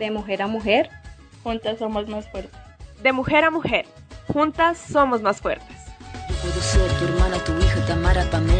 [0.00, 0.88] De mujer a mujer,
[1.42, 2.58] juntas somos más fuertes.
[3.02, 3.84] De mujer a mujer,
[4.32, 5.76] juntas somos más fuertes.
[6.40, 8.59] Puedo ser tu hermana, tu hija, Tamara, Pamela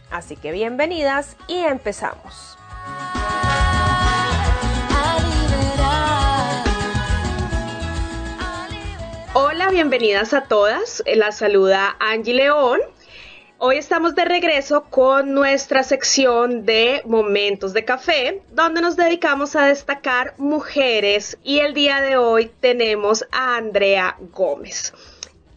[0.11, 2.57] Así que bienvenidas y empezamos.
[9.33, 11.01] Hola, bienvenidas a todas.
[11.05, 12.81] La saluda Angie León.
[13.57, 19.67] Hoy estamos de regreso con nuestra sección de Momentos de Café, donde nos dedicamos a
[19.67, 24.93] destacar mujeres y el día de hoy tenemos a Andrea Gómez.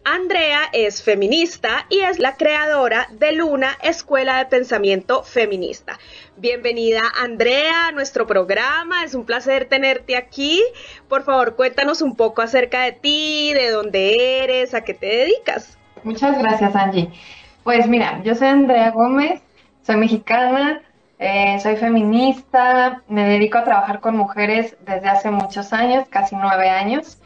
[0.07, 5.97] Andrea es feminista y es la creadora de Luna, Escuela de Pensamiento Feminista.
[6.37, 10.61] Bienvenida Andrea a nuestro programa, es un placer tenerte aquí.
[11.09, 15.75] Por favor, cuéntanos un poco acerca de ti, de dónde eres, a qué te dedicas.
[16.03, 17.09] Muchas gracias Angie.
[17.63, 19.41] Pues mira, yo soy Andrea Gómez,
[19.81, 20.83] soy mexicana,
[21.17, 26.69] eh, soy feminista, me dedico a trabajar con mujeres desde hace muchos años, casi nueve
[26.69, 27.17] años.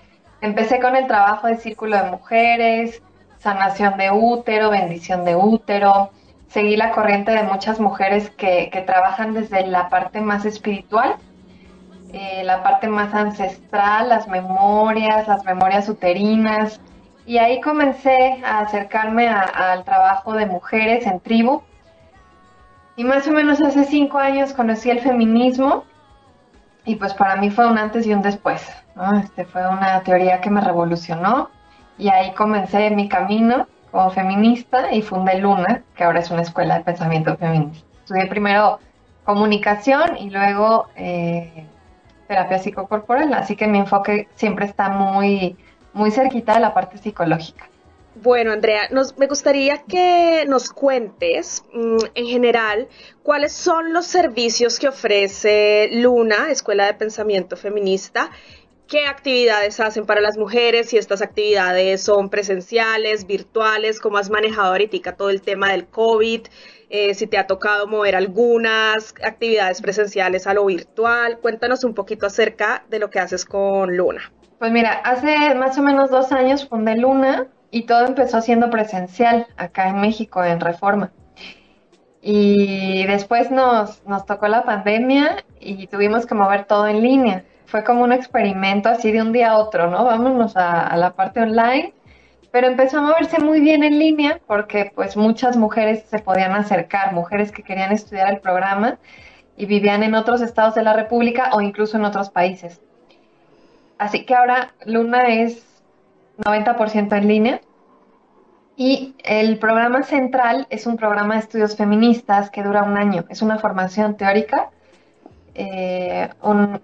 [0.42, 3.02] Empecé con el trabajo de círculo de mujeres,
[3.40, 6.12] sanación de útero, bendición de útero.
[6.48, 11.18] Seguí la corriente de muchas mujeres que, trabajan desde la parte más espiritual,
[12.14, 16.80] eh, la parte más ancestral, las memorias, las memorias uterinas.
[17.26, 21.62] Y ahí comencé a acercarme al trabajo de mujeres en tribu.
[22.96, 25.84] Y más o menos hace cinco años conocí el feminismo
[26.86, 28.68] y pues para mí fue un antes y un después.
[29.24, 31.50] Este fue una teoría que me revolucionó
[31.98, 36.78] y ahí comencé mi camino como feminista y fundé Luna, que ahora es una escuela
[36.78, 37.86] de pensamiento feminista.
[38.04, 38.80] Estudié primero
[39.24, 41.66] comunicación y luego eh,
[42.28, 45.58] terapia psicocorporal, así que mi enfoque siempre está muy,
[45.94, 47.66] muy cerquita de la parte psicológica.
[48.22, 52.90] Bueno, Andrea, me gustaría que nos cuentes mm, en general
[53.24, 58.30] cuáles son los servicios que ofrece Luna, Escuela de Pensamiento Feminista,
[58.88, 64.72] qué actividades hacen para las mujeres, si estas actividades son presenciales, virtuales, cómo has manejado
[64.72, 66.42] ahorita todo el tema del COVID,
[66.90, 71.40] eh, si te ha tocado mover algunas actividades presenciales a lo virtual.
[71.40, 74.34] Cuéntanos un poquito acerca de lo que haces con Luna.
[74.58, 79.48] Pues mira, hace más o menos dos años fundé Luna y todo empezó siendo presencial
[79.58, 81.12] acá en México, en Reforma.
[82.22, 87.84] Y después nos, nos tocó la pandemia y tuvimos que mover todo en línea fue
[87.84, 90.04] como un experimento así de un día a otro, ¿no?
[90.04, 91.94] Vámonos a, la parte online,
[92.52, 97.14] pero empezó a moverse muy bien en línea porque pues muchas mujeres se podían acercar,
[97.14, 98.98] mujeres que querían estudiar el programa
[99.56, 102.82] y vivían en otros estados de la República o incluso en otros países.
[104.00, 105.64] Así que ahora Luna es
[106.40, 107.62] 90% en línea
[108.76, 113.26] y el programa central es un programa de estudios feministas que dura un año.
[113.30, 114.70] Es una formación teórica
[115.62, 116.30] eh,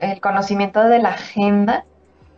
[0.01, 1.85] el conocimiento de la agenda,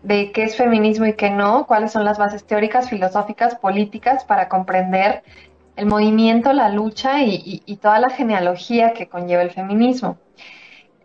[0.03, 4.47] de qué es feminismo y qué no, cuáles son las bases teóricas, filosóficas, políticas para
[4.47, 5.24] comprender
[5.75, 10.18] el movimiento, la lucha y, toda la genealogía que conlleva el feminismo.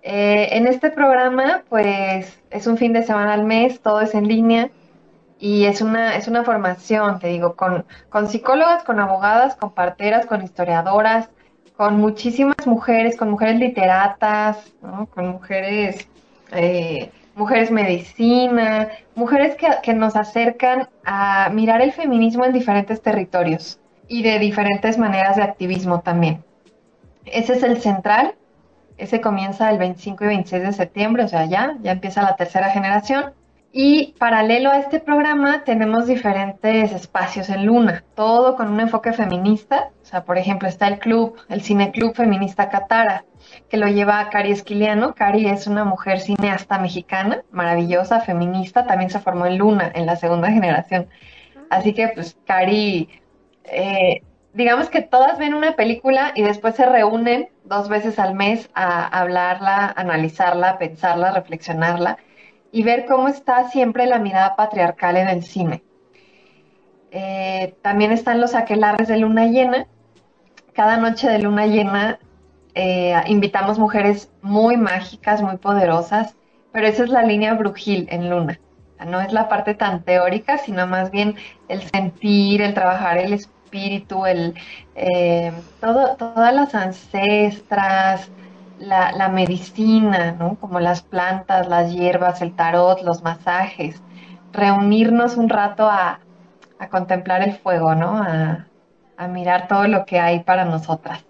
[0.03, 4.29] Eh, en este programa, pues es un fin de semana al mes, todo es en
[4.29, 4.71] línea
[5.43, 10.25] y es una, es una formación, te digo, con, con psicólogas, con abogadas, con parteras,
[10.25, 11.31] con historiadoras,
[11.77, 14.73] con muchísimas mujeres, con mujeres literatas,
[15.13, 16.07] con mujeres
[16.53, 23.81] eh, mujeres medicina, mujeres que, que nos acercan a mirar el feminismo en diferentes territorios
[24.07, 26.45] y de diferentes maneras de activismo también.
[27.25, 28.37] Ese es el central,
[28.97, 32.71] ese comienza el 25 y 26 de septiembre, o sea, ya, ya empieza la tercera
[32.71, 33.33] generación.
[33.75, 39.89] Y paralelo a este programa tenemos diferentes espacios en Luna, todo con un enfoque feminista.
[40.03, 43.25] O sea, por ejemplo, está el club, el Cine Club Feminista Catara,
[43.71, 45.15] que lo lleva Cari Esquiliano.
[45.15, 50.17] Cari es una mujer cineasta mexicana, maravillosa, feminista, también se formó en Luna, en la
[50.17, 51.09] segunda generación.
[51.71, 53.09] Así que, pues, Cari,
[53.65, 54.21] eh,
[54.53, 59.07] digamos que todas ven una película y después se reúnen dos veces al mes a
[59.19, 62.19] hablarla, analizarla, pensarla, reflexionarla
[62.73, 65.85] y ver cómo está siempre la mirada patriarcal en el cine.
[67.11, 69.87] Eh, también están los aquelares de luna llena.
[70.73, 72.19] Cada noche de luna llena
[72.75, 76.35] eh, invitamos mujeres muy mágicas, muy poderosas,
[76.73, 78.59] pero esa es la línea brujil en luna.
[79.07, 81.35] no es la parte tan teórica, sino más bien
[81.69, 84.55] el sentir, el trabajar el espíritu, el,
[84.95, 88.31] eh, todo, todas las ancestras,
[88.83, 90.57] la, medicina, ¿no?
[90.57, 94.03] Como las plantas, las hierbas, el tarot, los masajes.
[94.53, 96.21] Reunirnos un rato a,
[96.91, 98.19] contemplar el fuego, ¿no?
[98.19, 98.67] A,
[99.17, 101.25] a mirar todo lo que hay para nosotras.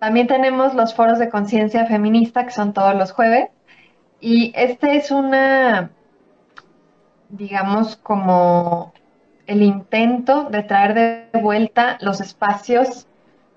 [0.00, 3.50] También tenemos los foros de conciencia feminista que son todos los jueves.
[4.20, 5.90] Y este es una,
[7.28, 8.92] digamos, como
[9.46, 13.06] el intento de traer de vuelta los espacios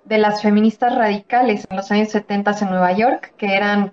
[0.07, 3.91] de las feministas radicales en los años 70 en Nueva York, que eran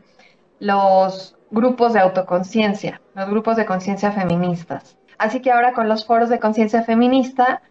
[0.60, 4.96] los grupos de autoconciencia, los grupos de conciencia feministas.
[5.18, 7.62] Así que ahora con los foros de conciencia feminista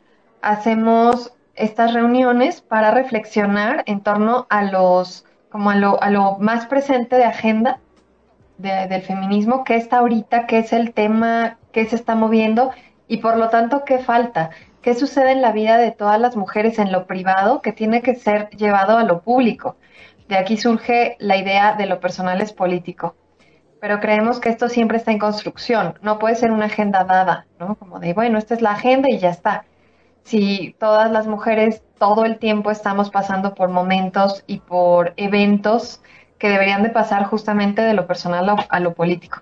[0.41, 6.65] hacemos estas reuniones para reflexionar en torno a los como a lo, a lo más
[6.65, 7.79] presente de agenda
[8.57, 12.71] del feminismo, qué está ahorita, qué es el tema, qué se está moviendo
[13.07, 14.49] y por lo tanto qué falta,
[14.83, 18.13] qué sucede en la vida de todas las mujeres en lo privado que tiene que
[18.13, 19.77] ser llevado a lo público.
[20.27, 23.15] De aquí surge la idea de lo personal es político.
[23.81, 27.75] Pero creemos que esto siempre está en construcción, no puede ser una agenda dada, ¿no?
[27.75, 29.65] Como de, bueno, esta es la agenda y ya está.
[30.23, 36.01] Si todas las mujeres todo el tiempo estamos pasando por momentos y por eventos
[36.37, 39.41] que deberían de pasar justamente de lo personal a lo político.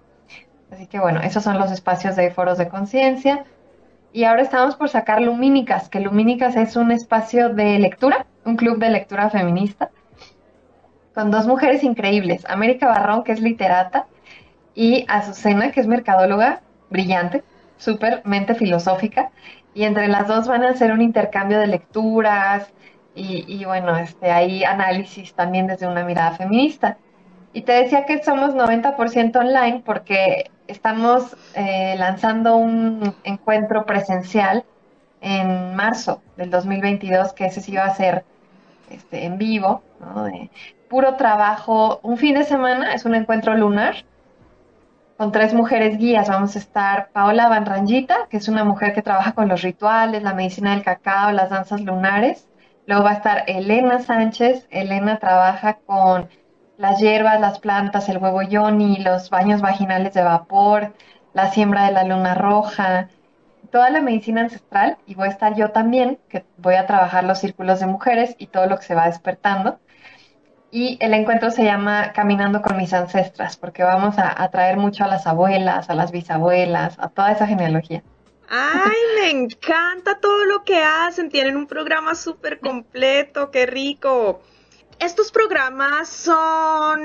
[0.72, 3.46] Así que bueno, esos son los espacios de foros de conciencia.
[4.14, 8.78] Y ahora estamos por sacar Lumínicas, que Lumínicas es un espacio de lectura, un club
[8.78, 9.90] de lectura feminista,
[11.14, 14.08] con dos mujeres increíbles, América Barrón, que es literata,
[14.76, 17.44] y Azucena, que es mercadóloga brillante,
[17.78, 19.32] súper mente filosófica,
[19.74, 22.74] y entre las dos van a hacer un intercambio de lecturas
[23.16, 26.98] y, y bueno, este, hay análisis también desde una mirada feminista.
[27.54, 34.64] Y te decía que somos 90% online porque estamos eh, lanzando un encuentro presencial
[35.20, 38.26] en marzo del 2022, que ese sí va a ser
[38.90, 39.84] este, en vivo,
[40.26, 40.50] de
[40.90, 44.04] puro trabajo, un fin de semana, es un encuentro lunar
[45.18, 46.28] con tres mujeres guías.
[46.28, 50.24] Vamos a estar Paola Van Rangita, que es una mujer que trabaja con los rituales,
[50.24, 52.48] la medicina del cacao, las danzas lunares.
[52.88, 54.68] Luego va a estar Elena Sánchez.
[54.72, 56.28] Elena trabaja con
[56.82, 60.94] las hierbas, las plantas, el huevo yoni, los baños vaginales de vapor,
[61.32, 63.08] la siembra de la luna roja,
[63.72, 67.38] toda la medicina ancestral y voy a estar yo también, que voy a trabajar los
[67.38, 69.80] círculos de mujeres y todo lo que se va despertando.
[70.72, 75.08] Y el encuentro se llama Caminando con mis ancestras, porque vamos a atraer mucho a
[75.08, 78.02] las abuelas, a las bisabuelas, a toda esa genealogía.
[78.50, 84.42] Ay, me encanta todo lo que hacen, tienen un programa súper completo, qué rico
[85.02, 87.02] estos programas son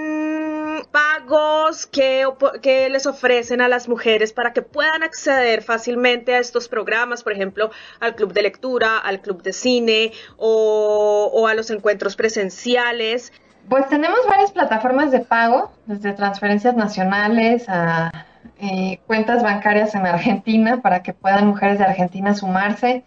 [0.93, 2.27] pagos que,
[2.61, 7.33] que, les ofrecen a las mujeres para que puedan acceder fácilmente a estos programas, por
[7.33, 13.33] ejemplo, al club de lectura, al club de cine o, a los encuentros presenciales.
[13.67, 18.27] Pues tenemos varias plataformas de pago, desde transferencias nacionales a
[18.61, 23.05] eh, cuentas bancarias en Argentina para que puedan mujeres de Argentina sumarse.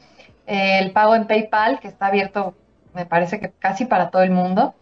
[0.48, 2.56] el pago en PayPal, que está abierto
[2.94, 4.74] me parece que casi para todo el mundo.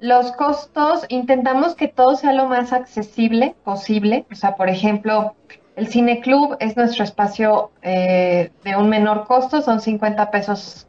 [0.00, 4.26] Los costos, intentamos que todo sea lo más accesible posible.
[4.30, 5.34] O sea, por ejemplo,
[5.74, 10.86] el Cine Club es nuestro espacio eh, de un menor costo, son 50 pesos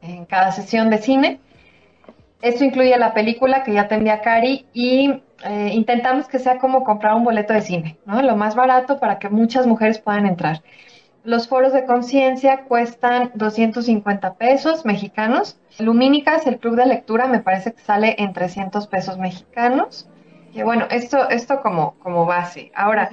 [0.00, 1.40] en cada sesión de cine.
[2.40, 7.14] Esto incluye la película que ya tendría Cari y eh, intentamos que sea como comprar
[7.14, 8.20] un boleto de cine, ¿no?
[8.20, 10.62] Lo más barato para que muchas mujeres puedan entrar.
[11.24, 15.56] Los foros de conciencia cuestan 250 pesos mexicanos.
[15.78, 20.08] Lumínicas, el club de lectura, me parece que sale en 300 pesos mexicanos.
[20.52, 22.72] Que bueno, esto, esto como, como base.
[22.74, 23.10] Ahora,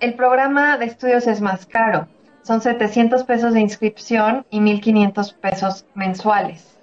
[0.00, 2.08] el programa de estudios es más caro.
[2.42, 6.78] Son 700 pesos de inscripción y 1.500 pesos mensuales.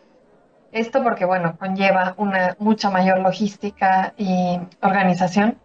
[0.71, 5.57] Esto porque, bueno, conlleva una mucha mayor logística y organización.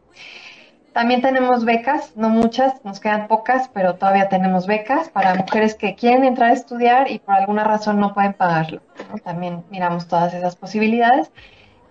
[0.93, 5.95] También tenemos becas, no muchas, nos quedan pocas, pero todavía tenemos becas para mujeres que
[5.95, 8.83] quieren entrar a estudiar y por alguna razón no pueden pagarlo.
[9.25, 11.31] También miramos todas esas posibilidades.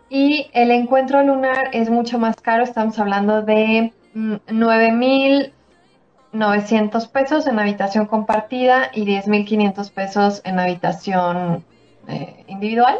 [0.10, 5.52] Y el encuentro lunar es mucho más caro, estamos hablando de 9.900
[6.34, 11.66] mm, pesos en habitación compartida y 10.500 pesos en habitación
[12.08, 13.00] eh, individual.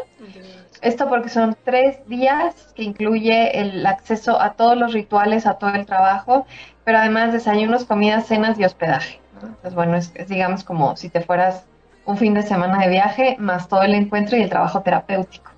[0.82, 5.70] Esto porque son tres días que incluye el acceso a todos los rituales, a todo
[5.70, 6.44] el trabajo,
[6.84, 9.20] pero además desayunos, comidas, cenas y hospedaje.
[9.34, 11.64] Entonces, bueno, es, digamos como si te fueras
[12.04, 15.52] un fin de semana de viaje, más todo el encuentro y el trabajo terapéutico.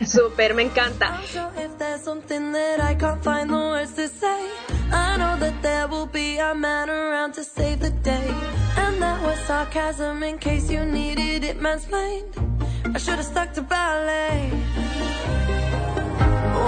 [0.00, 1.18] Súper, me encanta.
[12.84, 14.50] I should have stuck to ballet.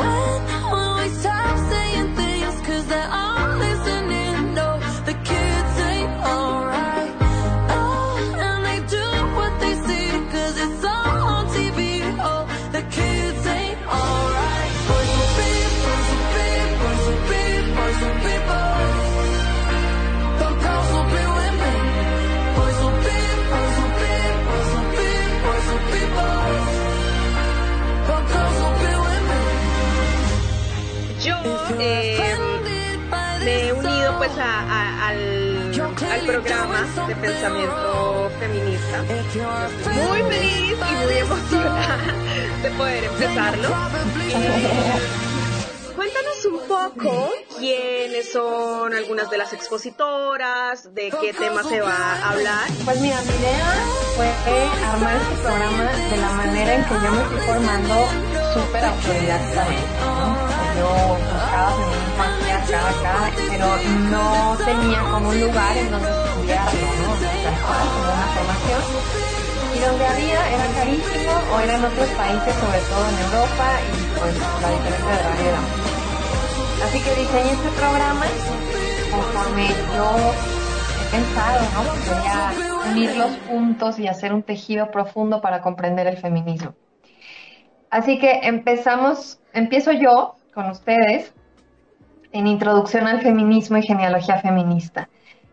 [0.01, 0.41] When
[0.73, 2.61] will we stop saying things?
[2.67, 3.30] Cause they're all
[36.41, 39.05] programa de pensamiento feminista.
[39.09, 41.99] Estoy muy feliz y muy emocionada
[42.63, 43.69] de poder empezarlo.
[45.97, 52.31] Cuéntanos un poco quiénes son algunas de las expositoras, de qué tema se va a
[52.31, 52.69] hablar.
[52.85, 53.75] Pues mira, mi idea
[54.17, 54.33] fue
[54.93, 57.95] armar este programa de la manera en que yo me fui formando
[58.55, 60.51] súper autodidactamente, ¿no?
[60.79, 63.67] Yo buscaba feminismo aquí, acá, acá, pero
[64.11, 66.30] no tenía como un lugar en donde
[69.75, 74.35] Y donde había era carísimo o eran otros países, sobre todo en Europa, y pues
[74.61, 75.63] la diferencia de horario era.
[76.87, 78.27] Así que diseñé este programa
[79.11, 80.07] conforme yo
[80.99, 81.81] he pensado, ¿no?
[81.93, 82.53] Que Quería
[82.91, 86.75] unir los puntos y hacer un tejido profundo para comprender el feminismo.
[87.91, 91.33] Así que empezamos, empiezo yo con ustedes
[92.33, 95.09] en Introducción al Feminismo y Genealogía Feminista.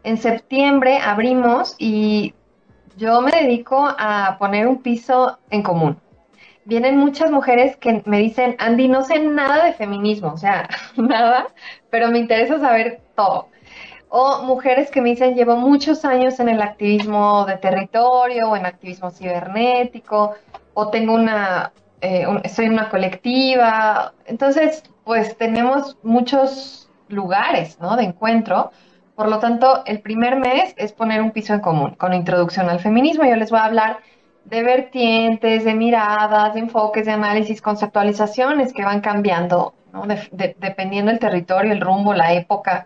[0.08, 2.34] En septiembre abrimos y
[2.96, 5.98] yo me dedico a poner un piso en común.
[6.64, 11.48] Vienen muchas mujeres que me dicen, Andy, no sé nada de feminismo, o sea, nada,
[11.90, 13.50] pero me interesa saber todo.
[14.08, 18.66] O mujeres que me dicen, llevo muchos años en el activismo de territorio o en
[18.66, 20.36] activismo cibernético,
[20.74, 22.26] o tengo una, eh,
[22.60, 24.14] en una colectiva.
[24.26, 27.98] Entonces, pues tenemos muchos lugares, ¿no?
[27.98, 28.72] De encuentro.
[29.18, 32.80] Por lo tanto, el primer mes es poner un piso en común con introducción al
[32.80, 33.26] feminismo.
[33.26, 33.98] Yo les voy a hablar
[34.46, 40.06] de vertientes, de miradas, de enfoques, de análisis, conceptualizaciones que van cambiando, ¿no?
[40.06, 42.86] De- de- dependiendo del territorio, el rumbo, la época.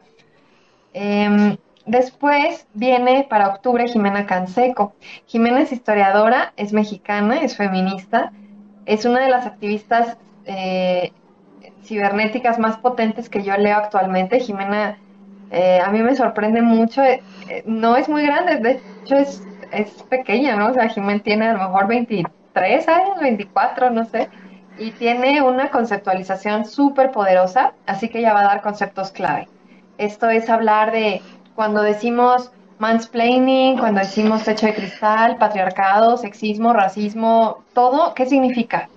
[0.94, 4.96] Em, después viene para octubre Jimena Canseco.
[5.26, 8.32] Jimena es historiadora, es mexicana, es feminista,
[8.86, 11.12] es una de las activistas eh,
[11.84, 14.40] cibernéticas más potentes que yo leo actualmente.
[14.40, 14.98] Jimena,
[15.52, 19.44] eh, a mí me sorprende mucho, eh, eh, no es muy grande, de hecho es,
[19.72, 20.70] es pequeña, ¿no?
[20.70, 24.30] O sea, Jimena tiene a lo mejor 23 años, 24, no sé,
[24.78, 29.50] y tiene una conceptualización súper poderosa, así que ella va a dar conceptos clave.
[29.98, 31.22] Esto es hablar de
[31.54, 38.90] cuando decimos mansplaining, cuando decimos techo de cristal, patriarcado, sexismo, racismo, todo, ¿qué significa?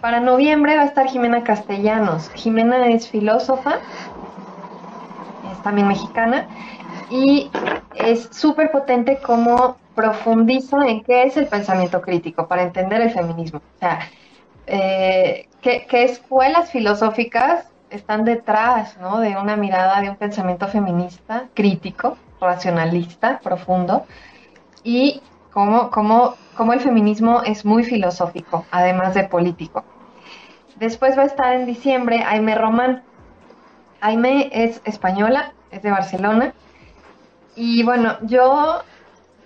[0.00, 2.30] Para noviembre va a estar Jimena Castellanos.
[2.34, 3.80] Jimena es filósofa,
[5.62, 6.48] también mexicana,
[7.10, 7.50] y
[7.94, 13.58] es súper potente como profundiza en qué es el pensamiento crítico para entender el feminismo.
[13.58, 14.00] O sea,
[14.66, 19.20] eh, ¿qué, qué escuelas filosóficas están detrás ¿no?
[19.20, 24.06] de una mirada, de un pensamiento feminista, crítico, racionalista, profundo,
[24.82, 29.84] y cómo, cómo, cómo el feminismo es muy filosófico, además de político.
[30.76, 33.02] Después va a estar en diciembre Aime Román.
[34.00, 36.54] Aime es española, es de Barcelona,
[37.56, 38.82] y bueno, yo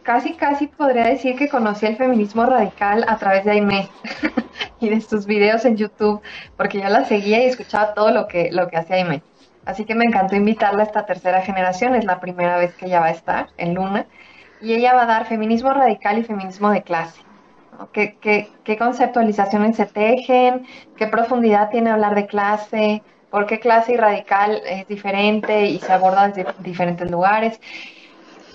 [0.02, 3.88] casi, casi podría decir que conocí el feminismo radical a través de Aime.
[4.80, 6.20] y de sus videos en YouTube,
[6.56, 9.23] porque yo la seguía y escuchaba todo lo que, lo que hacía Aime.
[9.64, 13.00] Así que me encantó invitarla a esta tercera generación, es la primera vez que ella
[13.00, 14.06] va a estar en Luna,
[14.61, 17.23] y ella va a dar feminismo radical y feminismo de clase.
[17.92, 20.66] ¿Qué, qué, qué conceptualizaciones se tejen?
[20.96, 23.02] ¿Qué profundidad tiene hablar de clase?
[23.35, 27.61] ¿Por qué clase y radical es diferente y se aborda desde diferentes lugares?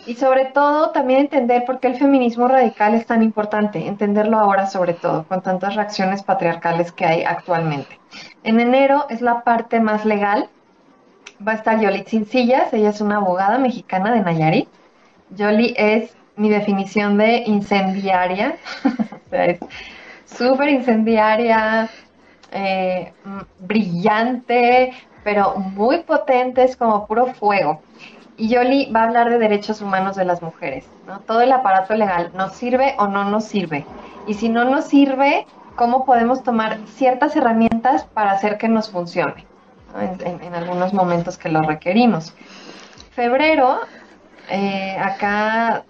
[0.06, 4.68] Y sobre todo también entender por qué el feminismo radical es tan importante, entenderlo ahora
[4.68, 8.00] sobre todo, con tantas reacciones patriarcales que hay actualmente.
[8.46, 10.48] En enero es la parte más legal,
[11.46, 14.70] va a estar Yoli Sillas, ella es una abogada mexicana de Nayarit.
[15.32, 18.56] Yoli es mi definición de incendiaria,
[18.86, 19.60] o sea, es
[20.26, 21.90] súper incendiaria,
[22.52, 23.14] eh,
[23.60, 27.82] brillante, pero muy potente, es como puro fuego.
[28.38, 30.86] Y Yoli va a hablar de derechos humanos de las mujeres.
[31.28, 33.86] Todo el aparato legal nos sirve o no nos sirve.
[34.28, 39.50] Y si no nos sirve, ¿cómo podemos tomar ciertas herramientas para hacer que nos funcione?
[39.98, 42.34] en, algunos momentos que lo requerimos.
[43.12, 43.80] Febrero,
[44.50, 45.84] eh, acá,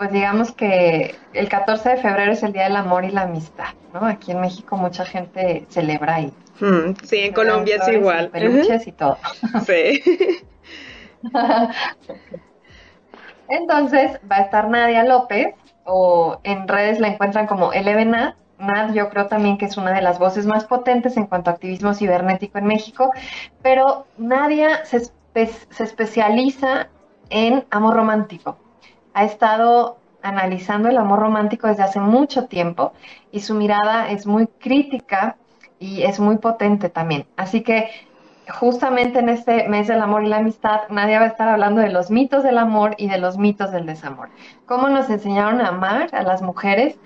[0.00, 3.74] pues digamos que el 14 de febrero es el Día del Amor y la Amistad.
[3.92, 4.06] ¿no?
[4.06, 6.32] Aquí en México mucha gente celebra ahí.
[6.58, 8.24] Hmm, sí, en Colombia es igual.
[8.24, 8.88] Y peluches uh -huh.
[8.88, 9.18] y todo.
[9.66, 10.02] Sí.
[13.48, 15.54] Entonces va a estar Nadia López,
[15.84, 18.36] o en redes la encuentran como LBNAD.
[18.58, 21.52] Nad yo creo también que es una de las voces más potentes en cuanto a
[21.52, 23.12] activismo cibernético en México,
[23.60, 26.88] pero Nadia se, espe se especializa
[27.28, 28.56] en amor romántico.
[29.14, 32.92] Ha estado analizando el amor romántico desde hace mucho tiempo
[33.32, 35.36] y su mirada es muy crítica
[35.78, 37.26] y es muy potente también.
[37.36, 37.88] Así que
[38.50, 41.90] justamente en este mes del amor y la amistad, Nadia va a estar hablando de
[41.90, 44.28] los mitos del amor y de los mitos del desamor.
[44.66, 46.96] Cómo nos enseñaron a amar a las mujeres,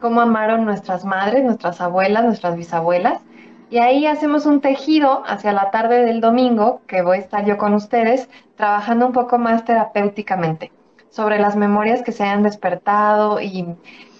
[0.00, 3.22] cómo amaron nuestras madres, nuestras abuelas, nuestras bisabuelas.
[3.70, 7.58] Y ahí hacemos un tejido hacia la tarde del domingo, que voy a estar yo
[7.58, 10.72] con ustedes, trabajando un poco más terapéuticamente
[11.10, 13.66] sobre las memorias que se hayan despertado y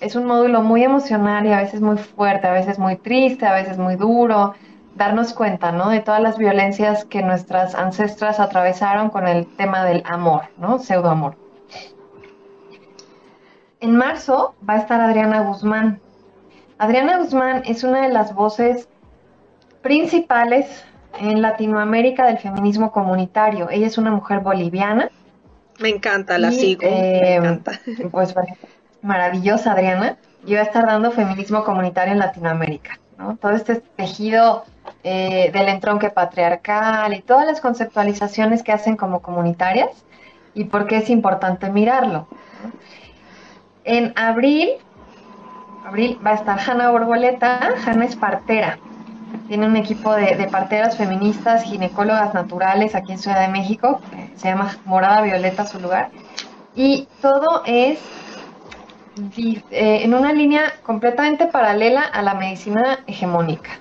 [0.01, 3.55] es un módulo muy emocional y a veces muy fuerte, a veces muy triste, a
[3.55, 4.55] veces muy duro,
[4.97, 5.91] darnos cuenta, ¿no?
[5.91, 10.79] De todas las violencias que nuestras ancestras atravesaron con el tema del amor, ¿no?
[10.79, 11.37] Pseudoamor.
[13.81, 16.01] En marzo va a estar Adriana Guzmán.
[16.79, 18.89] Adriana Guzmán es una de las voces
[19.83, 20.85] principales
[21.21, 23.69] en Latinoamérica del feminismo comunitario.
[23.71, 25.11] Ella es una mujer boliviana.
[25.79, 26.83] Me encanta, la y, sigo.
[26.85, 27.81] Eh, me encanta.
[28.11, 28.35] Pues
[29.03, 30.17] maravillosa, Adriana.
[30.47, 32.99] Y va a estar dando feminismo comunitario en Latinoamérica.
[33.19, 33.37] ¿no?
[33.37, 34.65] Todo este tejido
[35.05, 39.91] eh, del entronque patriarcal y todas las conceptualizaciones que hacen como comunitarias
[40.55, 42.29] y por qué es importante mirarlo.
[42.63, 42.73] ¿no?
[43.85, 44.71] En abril,
[45.85, 47.71] abril va a estar Hanna Borboleta.
[47.85, 48.79] Hanna es partera.
[49.49, 54.01] Tiene un equipo de, de, parteras feministas, ginecólogas naturales aquí en Ciudad de México.
[54.37, 56.11] Se llama Morada Violeta su lugar.
[56.75, 57.99] Y todo es
[59.71, 63.81] eh, en una línea completamente paralela a la medicina hegemónica.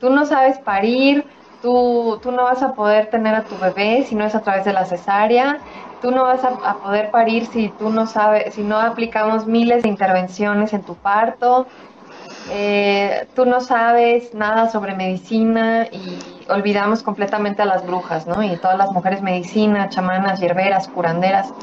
[0.00, 1.24] tú no sabes parir,
[1.60, 4.64] tú, tú no vas a poder tener a tu bebé si no es a través
[4.64, 5.58] de la cesárea,
[6.00, 9.82] tú no vas a, a, poder parir si tú no sabes, si no aplicamos miles
[9.82, 11.66] de intervenciones en tu parto,
[12.48, 18.42] eh, tú no sabes nada sobre medicina y olvidamos completamente a las brujas, ¿no?
[18.42, 21.54] Y todas las mujeres medicina, chamanas, hierberas, curanderas.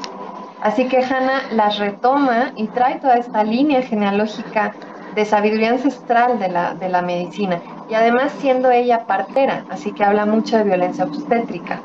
[0.60, 4.76] Así que Hannah las retoma y trae toda esta línea genealógica
[5.10, 7.62] de sabiduría ancestral de la, de la medicina.
[7.86, 11.84] Y además siendo ella partera, así que habla mucho de violencia obstétrica.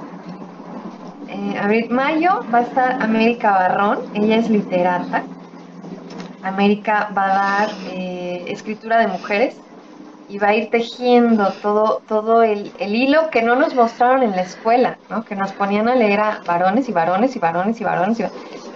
[1.27, 5.35] Eh, abril, mayo va a estar América Barrón, ella es literata.
[6.47, 9.58] América va a dar eh, escritura de mujeres
[10.27, 14.31] y va a ir tejiendo todo, todo el, el, hilo que no nos mostraron en
[14.31, 15.23] la escuela, ¿no?
[15.23, 18.19] que nos ponían a leer a varones y varones y varones y varones.
[18.19, 18.23] Y,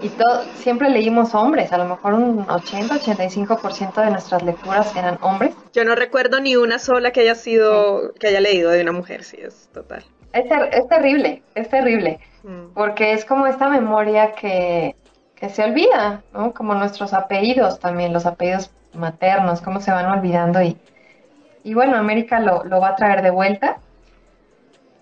[0.06, 5.56] y todo, siempre leímos hombres, a lo mejor un 80-85% de nuestras lecturas eran hombres.
[5.74, 9.24] Yo no recuerdo ni una sola que haya sido, que haya leído de una mujer,
[9.24, 10.04] sí, es total.
[10.34, 12.74] Es, ter es terrible, es terrible, mm.
[12.76, 14.96] porque es como esta memoria que,
[15.40, 16.54] que se olvida, ¿no?
[16.54, 20.78] Como nuestros apellidos también, los apellidos maternos, cómo se van olvidando y,
[21.64, 23.78] y bueno, América lo, lo, va a traer de vuelta.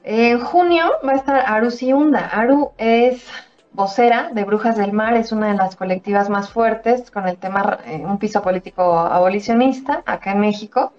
[0.03, 2.27] En junio va a estar Aru Siunda.
[2.27, 3.25] Aru es
[3.73, 7.79] vocera de Brujas del Mar, es una de las colectivas más fuertes con el tema
[7.85, 10.93] eh, un piso político abolicionista acá en México.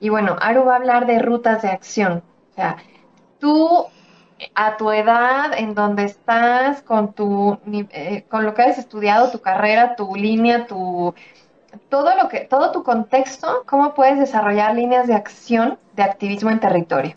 [0.00, 2.22] Y bueno, Aru va a hablar de rutas de acción.
[2.52, 2.76] O sea,
[3.38, 3.86] tú
[4.54, 7.58] a tu edad, en donde estás, con tu,
[7.90, 11.14] eh, con lo que has estudiado, tu carrera, tu línea, tu,
[11.88, 16.60] todo lo que, todo tu contexto, cómo puedes desarrollar líneas de acción de activismo en
[16.60, 17.16] territorio.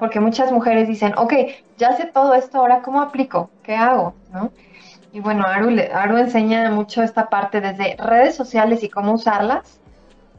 [0.00, 1.34] Porque muchas mujeres dicen, ok,
[1.76, 4.50] ya sé todo esto, ahora cómo aplico, qué hago, ¿no?
[5.12, 9.78] Y bueno, Aru, Aru enseña mucho esta parte desde redes sociales y cómo usarlas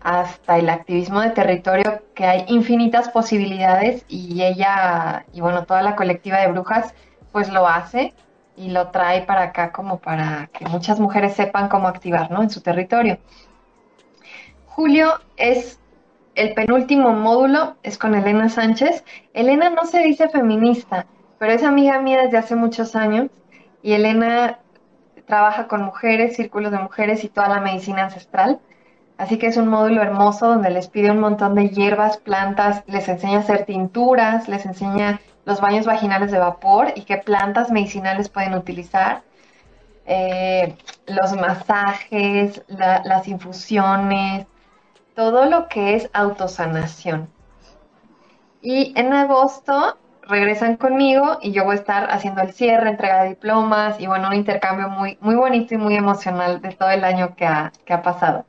[0.05, 5.95] hasta el activismo de territorio, que hay infinitas posibilidades y ella, y bueno, toda la
[5.95, 6.93] colectiva de brujas,
[7.31, 8.13] pues lo hace
[8.55, 12.43] y lo trae para acá como para que muchas mujeres sepan cómo activar, ¿no?
[12.43, 13.17] En su territorio.
[14.67, 15.79] Julio es
[16.35, 19.03] el penúltimo módulo, es con Elena Sánchez.
[19.33, 21.07] Elena no se dice feminista,
[21.39, 23.31] pero es amiga mía desde hace muchos años
[23.81, 24.59] y Elena
[25.25, 28.59] trabaja con mujeres, círculos de mujeres y toda la medicina ancestral.
[29.17, 33.07] Así que es un módulo hermoso donde les pide un montón de hierbas, plantas, les
[33.09, 38.29] enseña a hacer tinturas, les enseña los baños vaginales de vapor y qué plantas medicinales
[38.29, 39.23] pueden utilizar,
[40.05, 44.47] eh, los masajes, la- las infusiones,
[45.15, 47.29] todo lo que es autosanación.
[48.61, 53.29] Y en agosto regresan conmigo y yo voy a estar haciendo el cierre, entrega de
[53.29, 57.35] diplomas y bueno, un intercambio muy, muy bonito y muy emocional de todo el año
[57.35, 58.45] que ha, que ha pasado.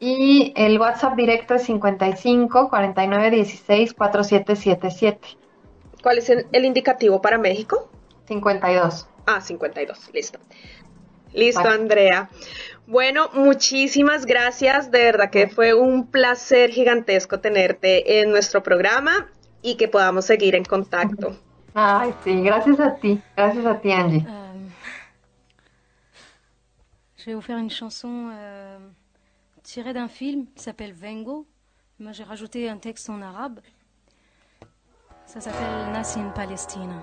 [0.00, 5.36] Y el WhatsApp directo es 55 49 16 4777.
[6.02, 7.90] ¿Cuál es el, el indicativo para México?
[8.28, 9.06] 52.
[9.26, 10.38] Ah, 52, listo.
[11.34, 11.68] Listo.
[11.68, 12.30] Andrea.
[12.86, 14.90] Bueno, muchísimas gracias.
[14.90, 19.28] De verdad que fue un placer gigantesco tenerte en nuestro programa
[19.66, 21.36] y que podamos seguir en contacto.
[21.74, 23.20] Ay, sí, gracias a ti.
[23.36, 24.24] Gracias a ti, Angie.
[24.28, 24.68] Euh,
[27.16, 28.78] je vais vous faire une chanson euh,
[29.64, 31.46] tirée d'un film qui s'appelle Vengo.
[31.98, 33.58] Moi, j'ai rajouté un texte en arabe.
[35.26, 37.02] Ça s'appelle Nassim Palestina.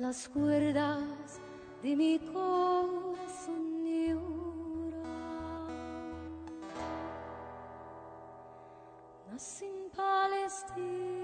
[0.00, 1.38] Las cuerdas
[1.82, 5.02] de mi corazón lloran.
[9.30, 11.19] Nací en Palestina,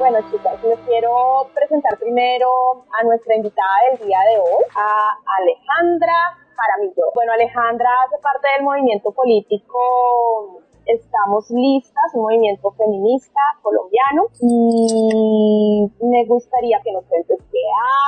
[0.00, 2.48] Bueno, chicas, les quiero presentar primero
[2.90, 7.04] a nuestra invitada del día de hoy, a Alejandra Jaramillo.
[7.14, 16.24] Bueno, Alejandra hace parte del movimiento político Estamos Listas, un movimiento feminista colombiano y me
[16.24, 17.62] gustaría que nos cuentes qué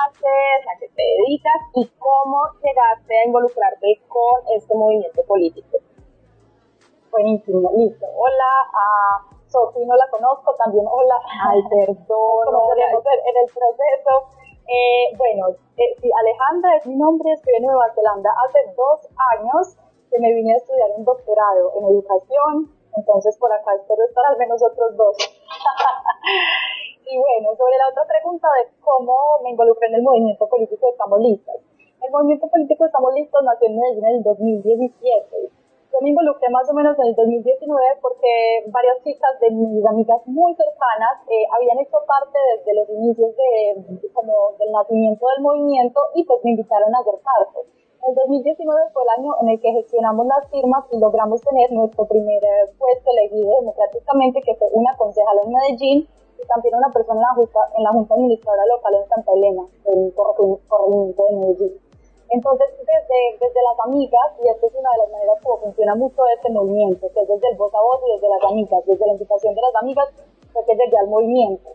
[0.09, 5.77] haces, a qué te dedicas y cómo llegaste a involucrarte con este movimiento político.
[7.11, 8.07] Buenísimo, listo.
[8.17, 11.21] Hola a Sofi, no la conozco, también hola
[11.53, 14.13] al perdón, conoceremos en el proceso.
[14.65, 19.05] Eh, bueno, eh, sí, Alejandra es mi nombre, estoy en Nueva Zelanda hace dos
[19.37, 19.77] años
[20.09, 24.39] que me vine a estudiar un doctorado en educación, entonces por acá espero estar al
[24.39, 25.17] menos otros dos.
[27.05, 31.21] y bueno, sobre la otra pregunta de cómo me involucré en el movimiento político Estamos
[31.21, 31.57] Listos.
[32.01, 35.62] El movimiento político Estamos Listos nació en Medellín en el 2017.
[35.93, 37.69] Yo me involucré más o menos en el 2019
[38.01, 43.37] porque varias chicas de mis amigas muy cercanas eh, habían hecho parte desde los inicios
[43.37, 47.69] de, como del nacimiento del movimiento y pues me invitaron a ser parte.
[48.09, 52.09] El 2019 fue el año en el que gestionamos las firmas y logramos tener nuestro
[52.09, 56.09] primer eh, puesto elegido democráticamente, que fue una concejala en Medellín
[56.41, 59.63] y también una persona en la Junta, en la junta Administradora Local en Santa Elena,
[59.93, 61.92] en el corregimiento de Medellín.
[62.33, 66.23] Entonces, desde, desde las amigas, y esto es una de las maneras como funciona mucho
[66.35, 69.13] este movimiento, que es desde el voz a voz y desde las amigas, desde la
[69.13, 70.09] invitación de las amigas,
[70.53, 71.71] pues que llegué al movimiento.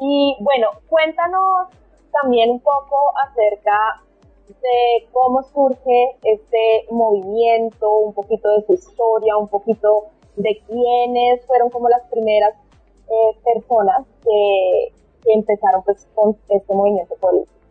[0.00, 1.68] Y bueno, cuéntanos
[2.12, 4.02] también un poco acerca
[4.48, 11.70] de cómo surge este movimiento, un poquito de su historia, un poquito de quiénes fueron
[11.70, 12.54] como las primeras
[13.08, 14.92] eh, personas que,
[15.24, 17.61] que, empezaron pues con este movimiento político.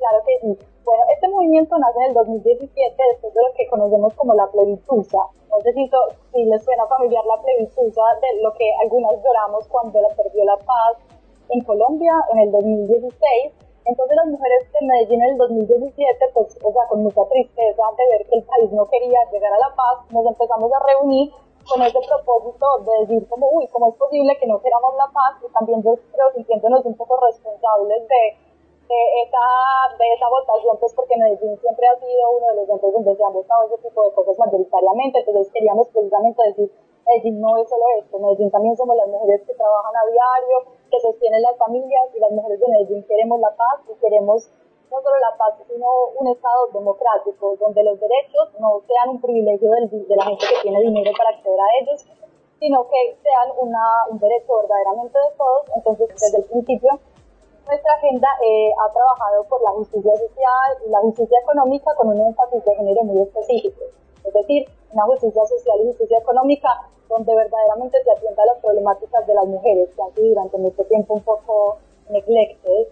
[0.00, 0.50] Claro que sí.
[0.84, 5.22] Bueno, este movimiento nace en el 2017 después de lo que conocemos como la plebiscita.
[5.52, 5.84] No sé si,
[6.32, 10.56] si les suena familiar la plebiscita de lo que algunas lloramos cuando la perdió la
[10.56, 10.96] paz
[11.50, 13.52] en Colombia en el 2016
[13.90, 18.04] entonces las mujeres de Medellín en el 2017, pues, o sea, con mucha tristeza de
[18.10, 21.32] ver que el país no quería llegar a la paz, nos empezamos a reunir
[21.66, 25.42] con ese propósito de decir como, uy, ¿cómo es posible que no queramos la paz?
[25.42, 28.36] Y también yo creo sintiéndonos un poco responsables de,
[28.90, 29.46] de, esa,
[29.94, 33.22] de esa votación, pues porque Medellín siempre ha sido uno de los centros donde se
[33.22, 36.68] han votado ese tipo de cosas mayoritariamente, entonces queríamos precisamente decir,
[37.06, 40.56] Medellín no es solo esto, Medellín también somos las mujeres que trabajan a diario,
[40.90, 44.50] que sostienen las familias y las mujeres de Medellín queremos la paz y queremos
[44.90, 45.86] no solo la paz, sino
[46.18, 50.62] un Estado democrático, donde los derechos no sean un privilegio del, de la gente que
[50.62, 52.04] tiene dinero para acceder a ellos,
[52.58, 55.62] sino que sean una, un derecho verdaderamente de todos.
[55.76, 56.98] Entonces, desde el principio,
[57.70, 62.20] nuestra agenda eh, ha trabajado por la justicia social y la justicia económica con un
[62.20, 63.84] énfasis de género muy específico.
[64.24, 66.68] Es decir, una justicia social y justicia económica
[67.08, 70.82] donde verdaderamente se atienda a las problemáticas de las mujeres que han sido durante mucho
[70.84, 71.78] tiempo un poco
[72.10, 72.86] neglected,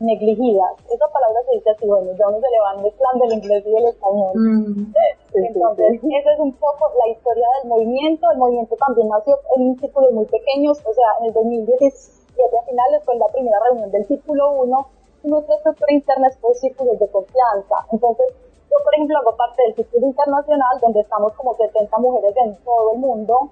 [0.00, 0.72] negligidas.
[0.88, 3.76] Esa palabra se dice así, bueno, ya uno se le van mezclando el inglés y
[3.76, 4.32] el español.
[4.34, 4.92] Mm.
[5.34, 8.30] Entonces, esa es un poco la historia del movimiento.
[8.32, 13.02] El movimiento también nació en círculos muy pequeños, o sea, en el 2017 a finales
[13.04, 14.88] fue la primera reunión del círculo 1
[15.24, 17.86] y nuestra estructura interna es por círculos de confianza.
[17.92, 18.26] Entonces,
[18.70, 22.92] yo, por ejemplo, hago parte del círculo internacional, donde estamos como 70 mujeres en todo
[22.92, 23.50] el mundo,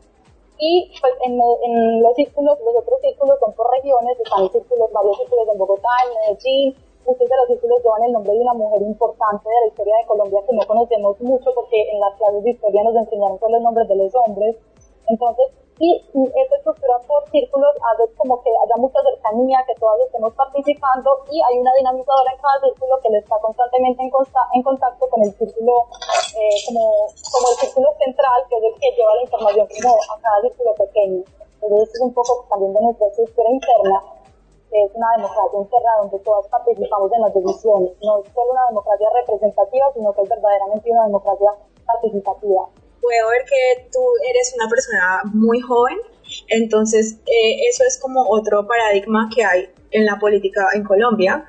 [0.58, 5.16] y pues en, en, los círculos, los otros círculos son por regiones, están círculos, varios
[5.16, 8.82] círculos en Bogotá, en Medellín, muchos de los círculos llevan el nombre de una mujer
[8.82, 12.50] importante de la historia de Colombia que no conocemos mucho porque en las clases de
[12.50, 14.56] historia nos enseñaron con los nombres de los hombres.
[15.08, 15.46] Entonces,
[15.80, 21.08] y esta estructura por círculos hace como que haya mucha cercanía, que todas estemos participando
[21.32, 25.22] y hay una dinamizadora en cada círculo que le está constantemente en, en contacto con
[25.24, 25.72] el círculo,
[26.36, 26.84] eh, como,
[27.32, 30.74] como el círculo central, que es el que lleva la información como a cada círculo
[30.76, 31.24] pequeño.
[31.62, 34.04] Entonces, es un poco también de nuestra estructura interna,
[34.68, 37.92] que es una democracia interna donde todas participamos en las decisiones.
[38.04, 41.50] No es solo una democracia representativa, sino que es verdaderamente una democracia
[41.86, 42.68] participativa
[43.00, 45.98] puedo ver que tú eres una persona muy joven,
[46.48, 51.44] entonces eh, eso es como otro paradigma que hay en la política en Colombia,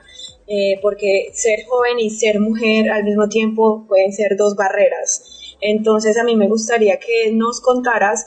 [0.48, 5.56] eh, porque ser joven y ser mujer al mismo tiempo pueden ser dos barreras.
[5.62, 8.26] Entonces a mí me gustaría que nos contaras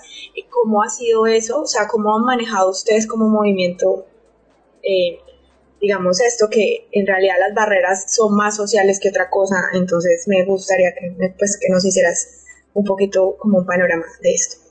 [0.49, 4.07] cómo ha sido eso, o sea, cómo han manejado ustedes como movimiento,
[4.83, 5.19] eh,
[5.81, 9.57] digamos esto, que en realidad las barreras son más sociales que otra cosa.
[9.75, 12.44] Entonces me gustaría que, pues, que nos hicieras
[12.75, 14.65] un poquito como un panorama de esto.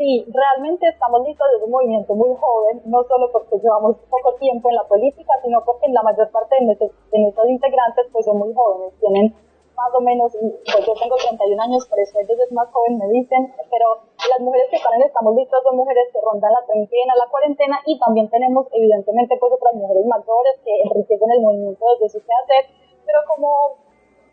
[0.00, 4.70] Sí, realmente estamos listos desde un movimiento muy joven, no solo porque llevamos poco tiempo
[4.70, 8.38] en la política, sino porque la mayor parte de nuestros, de nuestros integrantes pues son
[8.38, 9.34] muy jóvenes, tienen
[9.76, 13.08] más o menos, pues yo tengo 31 años, por eso ellos es más joven, me
[13.08, 17.12] dicen, pero las mujeres que están en Estamos Listas son mujeres que rondan la treintena,
[17.16, 22.08] la cuarentena, y también tenemos evidentemente pues otras mujeres mayores que enriquecen el movimiento desde
[22.08, 22.72] su quehacer,
[23.04, 23.76] pero como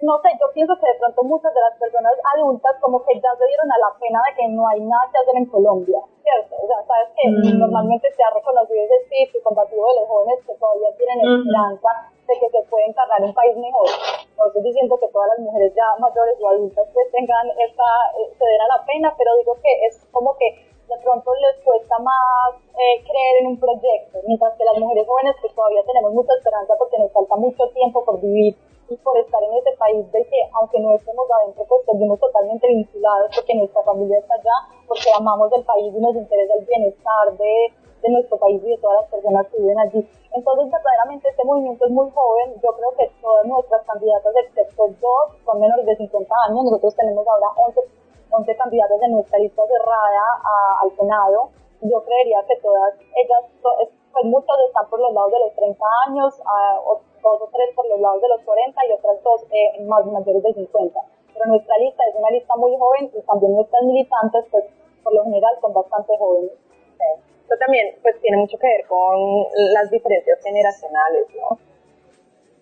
[0.01, 3.31] no sé, yo pienso que de pronto muchas de las personas adultas como que ya
[3.37, 6.53] se dieron a la pena de que no hay nada que hacer en Colombia, ¿cierto?
[6.61, 7.59] O sea, sabes que Mm.
[7.59, 11.89] normalmente se ha reconocido ese espíritu combativo de los jóvenes que todavía tienen esperanza
[12.27, 13.87] de que se puede encargar un país mejor.
[14.37, 17.87] No estoy diciendo que todas las mujeres ya mayores o adultas pues tengan esta,
[18.19, 20.45] eh, se den a la pena, pero digo que es como que
[20.87, 25.35] de pronto les cuesta más eh, creer en un proyecto, mientras que las mujeres jóvenes
[25.41, 28.55] pues todavía tenemos mucha esperanza porque nos falta mucho tiempo por vivir
[28.89, 32.67] y por estar en ese país de que aunque no estemos adentro pues seguimos totalmente
[32.67, 37.31] vinculados porque nuestra familia está allá, porque amamos el país y nos interesa el bienestar
[37.37, 40.07] de, de nuestro país y de todas las personas que viven allí.
[40.31, 45.25] Entonces verdaderamente este movimiento es muy joven, yo creo que todas nuestras candidatas excepto dos
[45.45, 47.81] son menores de 50 años, nosotros tenemos ahora 11
[48.29, 51.49] 11 candidatas de nuestra lista cerrada a- al Senado.
[51.81, 55.55] Yo creería que todas ellas, to- es- pues muchas están por los lados de los
[55.55, 56.33] 30 años,
[57.27, 60.43] dos o tres por los lados de los 40 y otras dos eh, más mayores
[60.43, 60.99] de 50.
[61.33, 64.65] Pero nuestra lista es una lista muy joven y también nuestras militantes, pues
[65.03, 66.51] por lo general son bastante jóvenes.
[67.43, 71.57] Esto también pues tiene mucho que ver con las diferencias generacionales, ¿no?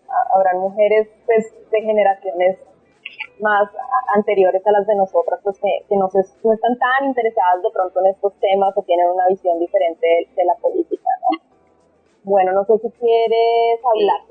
[0.09, 2.59] Ah, Habrán mujeres pues de generaciones
[3.39, 3.69] más
[4.15, 7.69] anteriores a las de nosotras, pues que, que no, se, no están tan interesadas de
[7.71, 11.44] pronto en estos temas o tienen una visión diferente de, de la política, ¿no?
[12.25, 14.21] Bueno, no sé si quieres hablar.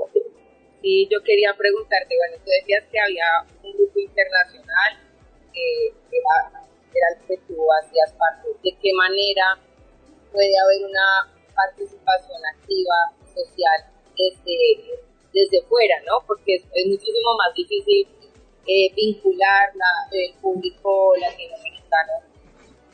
[0.83, 3.25] Sí, yo quería preguntarte, bueno, tú decías que había
[3.63, 4.99] un grupo internacional
[5.53, 8.49] que era, el que tú hacías parte.
[8.63, 9.59] ¿De qué manera
[10.33, 13.79] puede haber una participación activa social
[14.19, 14.99] desde,
[15.33, 16.19] desde fuera, ¿no?
[16.27, 18.09] Porque es, es muchísimo más difícil
[18.67, 22.13] eh, vincular la- el público latinoamericano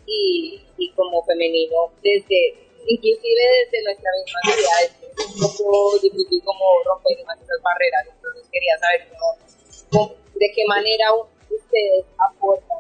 [0.07, 4.93] y, y como femenino desde, inclusive desde nuestra misma ciudad, es
[5.27, 8.07] un poco difícil como romper esas barreras.
[8.15, 12.79] Entonces quería saber cómo- de qué manera ustedes aportan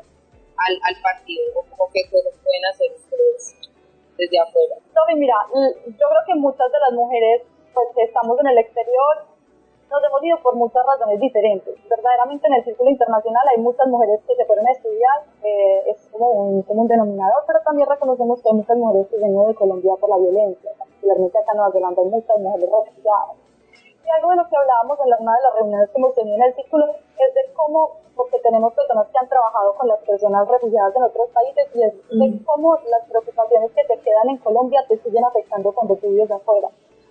[0.57, 3.55] al, al partido o qué cosas pueden hacer ustedes
[4.17, 4.77] desde afuera.
[4.95, 7.43] Sofi, mira, l- yo creo que muchas de las mujeres
[7.75, 9.27] pues estamos en el exterior
[9.91, 11.75] nos hemos ido por muchas razones diferentes.
[11.89, 16.09] Verdaderamente en el círculo internacional hay muchas mujeres que se fueron a estudiar, eh, es
[16.13, 19.55] como un, como un denominador, pero también reconocemos que hay muchas mujeres que ido de
[19.55, 23.37] Colombia por la violencia, particularmente acá en Nueva Zelanda hay muchas mujeres refugiadas.
[24.07, 26.37] Y algo de lo que hablábamos en la- una de las reuniones que hemos tenido
[26.37, 30.49] en el círculo es de cómo, porque tenemos personas que han trabajado con las personas
[30.49, 34.85] refugiadas en otros países, y es de cómo las preocupaciones que te quedan en Colombia
[34.89, 36.69] te siguen afectando cuando tú vives afuera.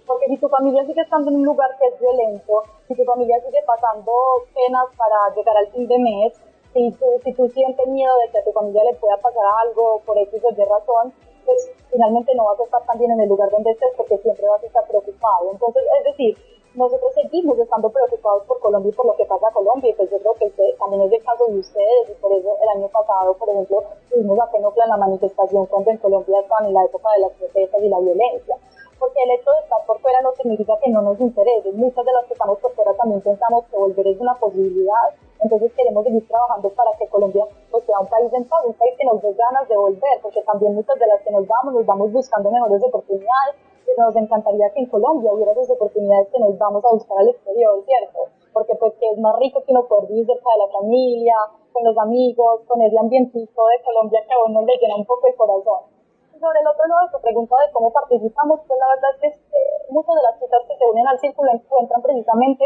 [0.10, 3.38] Porque si tu familia sigue estando en un lugar que es violento, si tu familia
[3.46, 4.12] sigue pasando
[4.58, 6.34] penas para llegar al fin de mes,
[6.74, 10.02] si tú, si tú sientes miedo de que a tu familia le pueda pasar algo
[10.08, 11.14] por X o Y razón,
[11.46, 14.48] pues finalmente no vas a estar tan bien en el lugar donde estés porque siempre
[14.48, 15.52] vas a estar preocupado.
[15.52, 16.38] Entonces, es decir,
[16.74, 20.10] nosotros seguimos estando preocupados por Colombia y por lo que pasa a Colombia, y pues
[20.10, 23.36] yo creo que también es el caso de ustedes, y por eso el año pasado,
[23.36, 27.20] por ejemplo, tuvimos a Penocla en la manifestación cuando en Colombia en la época de
[27.22, 28.58] las protestas y la violencia.
[29.00, 31.72] Porque el hecho de estar por fuera no significa que no nos interese.
[31.72, 35.16] Muchas de las que estamos por fuera también pensamos que volver es una posibilidad.
[35.40, 38.94] Entonces queremos seguir trabajando para que Colombia pues, sea un país en paz, un país
[39.00, 41.86] que nos dé ganas de volver, porque también muchas de las que nos vamos, nos
[41.86, 43.56] vamos buscando mejores oportunidades.
[43.86, 47.30] Pero nos encantaría que en Colombia hubiera esas oportunidades que nos vamos a buscar al
[47.30, 48.20] exterior, ¿cierto?
[48.52, 51.36] Porque pues que es más rico que uno poder vivir cerca de la familia,
[51.72, 55.26] con los amigos, con ese ambientito de Colombia que a uno le llena un poco
[55.28, 55.99] el corazón
[56.40, 59.28] sobre el otro lado de tu pregunta de cómo participamos, pues la verdad es que
[59.28, 62.64] eh, muchas de las chicas que se unen al círculo encuentran precisamente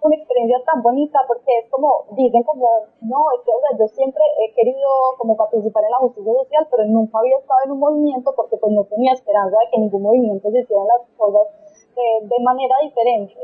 [0.00, 3.86] una experiencia tan bonita porque es como, dicen como, no, es que o sea, yo
[3.88, 4.88] siempre he querido
[5.18, 8.72] como participar en la justicia social, pero nunca había estado en un movimiento porque pues
[8.72, 11.50] no tenía esperanza de que ningún movimiento se hicieran las cosas
[11.96, 13.34] eh, de manera diferente.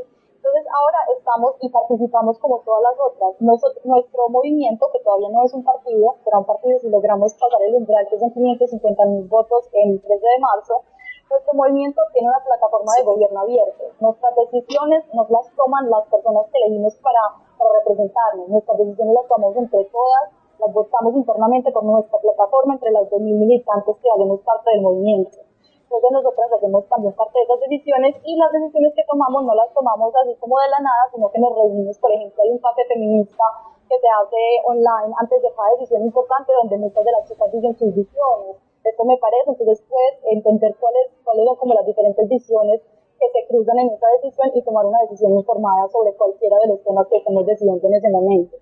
[0.45, 3.33] Entonces ahora estamos y participamos como todas las otras.
[3.41, 7.63] Nosotros, nuestro movimiento, que todavía no es un partido, será un partido si logramos pasar
[7.65, 10.83] el umbral, que son 550 mil votos en 13 de marzo,
[11.31, 13.89] nuestro movimiento tiene una plataforma de gobierno abierto.
[13.99, 17.41] Nuestras decisiones nos las toman las personas que elegimos para,
[17.81, 18.47] representarnos.
[18.47, 20.29] Nuestras decisiones las tomamos entre todas,
[20.59, 25.41] las votamos internamente por nuestra plataforma entre las 2.000 militantes que hacemos parte del movimiento.
[25.85, 29.69] Entonces nosotras hacemos también parte de esas decisiones y las decisiones que tomamos no las
[29.73, 32.81] tomamos así como de la nada, sino que nos reunimos, por ejemplo, hay un café
[32.89, 33.45] feminista
[33.85, 37.77] que se hace online antes de cada decisión importante donde muchas de las chicas dicen
[37.77, 38.57] sus visiones.
[38.83, 42.81] Esto me parece, entonces puedes entender cuáles, cuáles son como las diferentes visiones
[43.19, 46.83] que se cruzan en esa decisión y tomar una decisión informada sobre cualquiera de los
[46.83, 48.57] temas que estemos decidiendo en ese momento.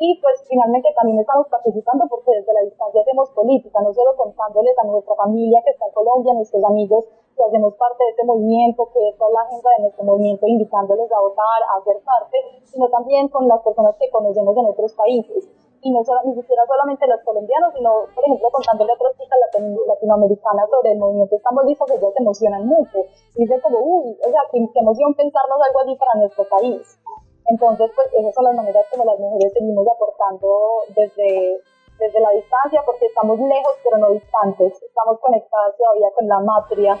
[0.00, 4.72] Y pues finalmente también estamos participando porque desde la distancia hacemos política, no solo contándoles
[4.78, 7.04] a nuestra familia que está en Colombia, nuestros amigos
[7.36, 11.20] que hacemos parte de este movimiento, que es la agenda de nuestro movimiento, invitándoles a
[11.20, 15.52] votar, a ser parte, sino también con las personas que conocemos en otros países.
[15.82, 19.38] Y no solo, ni siquiera solamente los colombianos, sino, por ejemplo, contándole a otras chicas
[19.86, 23.04] latinoamericanas sobre el movimiento Estamos Listos, ellos se emocionan mucho.
[23.36, 27.00] Dicen como, uy, o sea, qué, qué emoción pensarnos algo así para nuestro país.
[27.50, 31.60] Entonces, pues esas son las maneras como las mujeres seguimos aportando desde,
[31.98, 36.98] desde la distancia, porque estamos lejos pero no distantes, estamos conectadas todavía con la matria.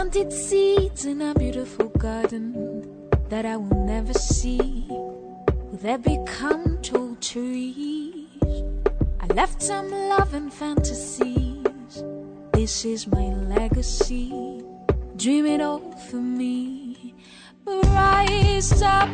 [0.00, 4.86] Planted seeds in a beautiful garden that I will never see.
[4.88, 8.26] Will they become tall trees?
[9.20, 12.02] I left some love and fantasies.
[12.54, 14.64] This is my legacy.
[15.18, 17.14] Dream it all for me.
[17.66, 19.10] But rise up.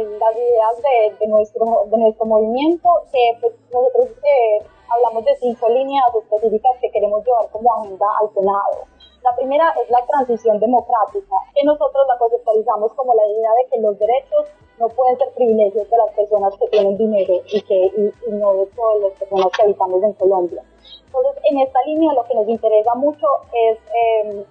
[0.00, 5.36] De las ideas de, de nuestro, de nuestro movimiento, que pues, nosotros eh, hablamos de
[5.36, 8.86] cinco líneas específicas que queremos llevar como agenda al Senado.
[9.22, 13.80] La primera es la transición democrática, que nosotros la conceptualizamos como la idea de que
[13.80, 14.46] los derechos
[14.78, 18.52] no pueden ser privilegios de las personas que tienen dinero y que y, y no
[18.54, 20.62] de todas las personas que habitamos en Colombia.
[21.06, 24.44] Entonces, en esta línea lo que nos interesa mucho es eh,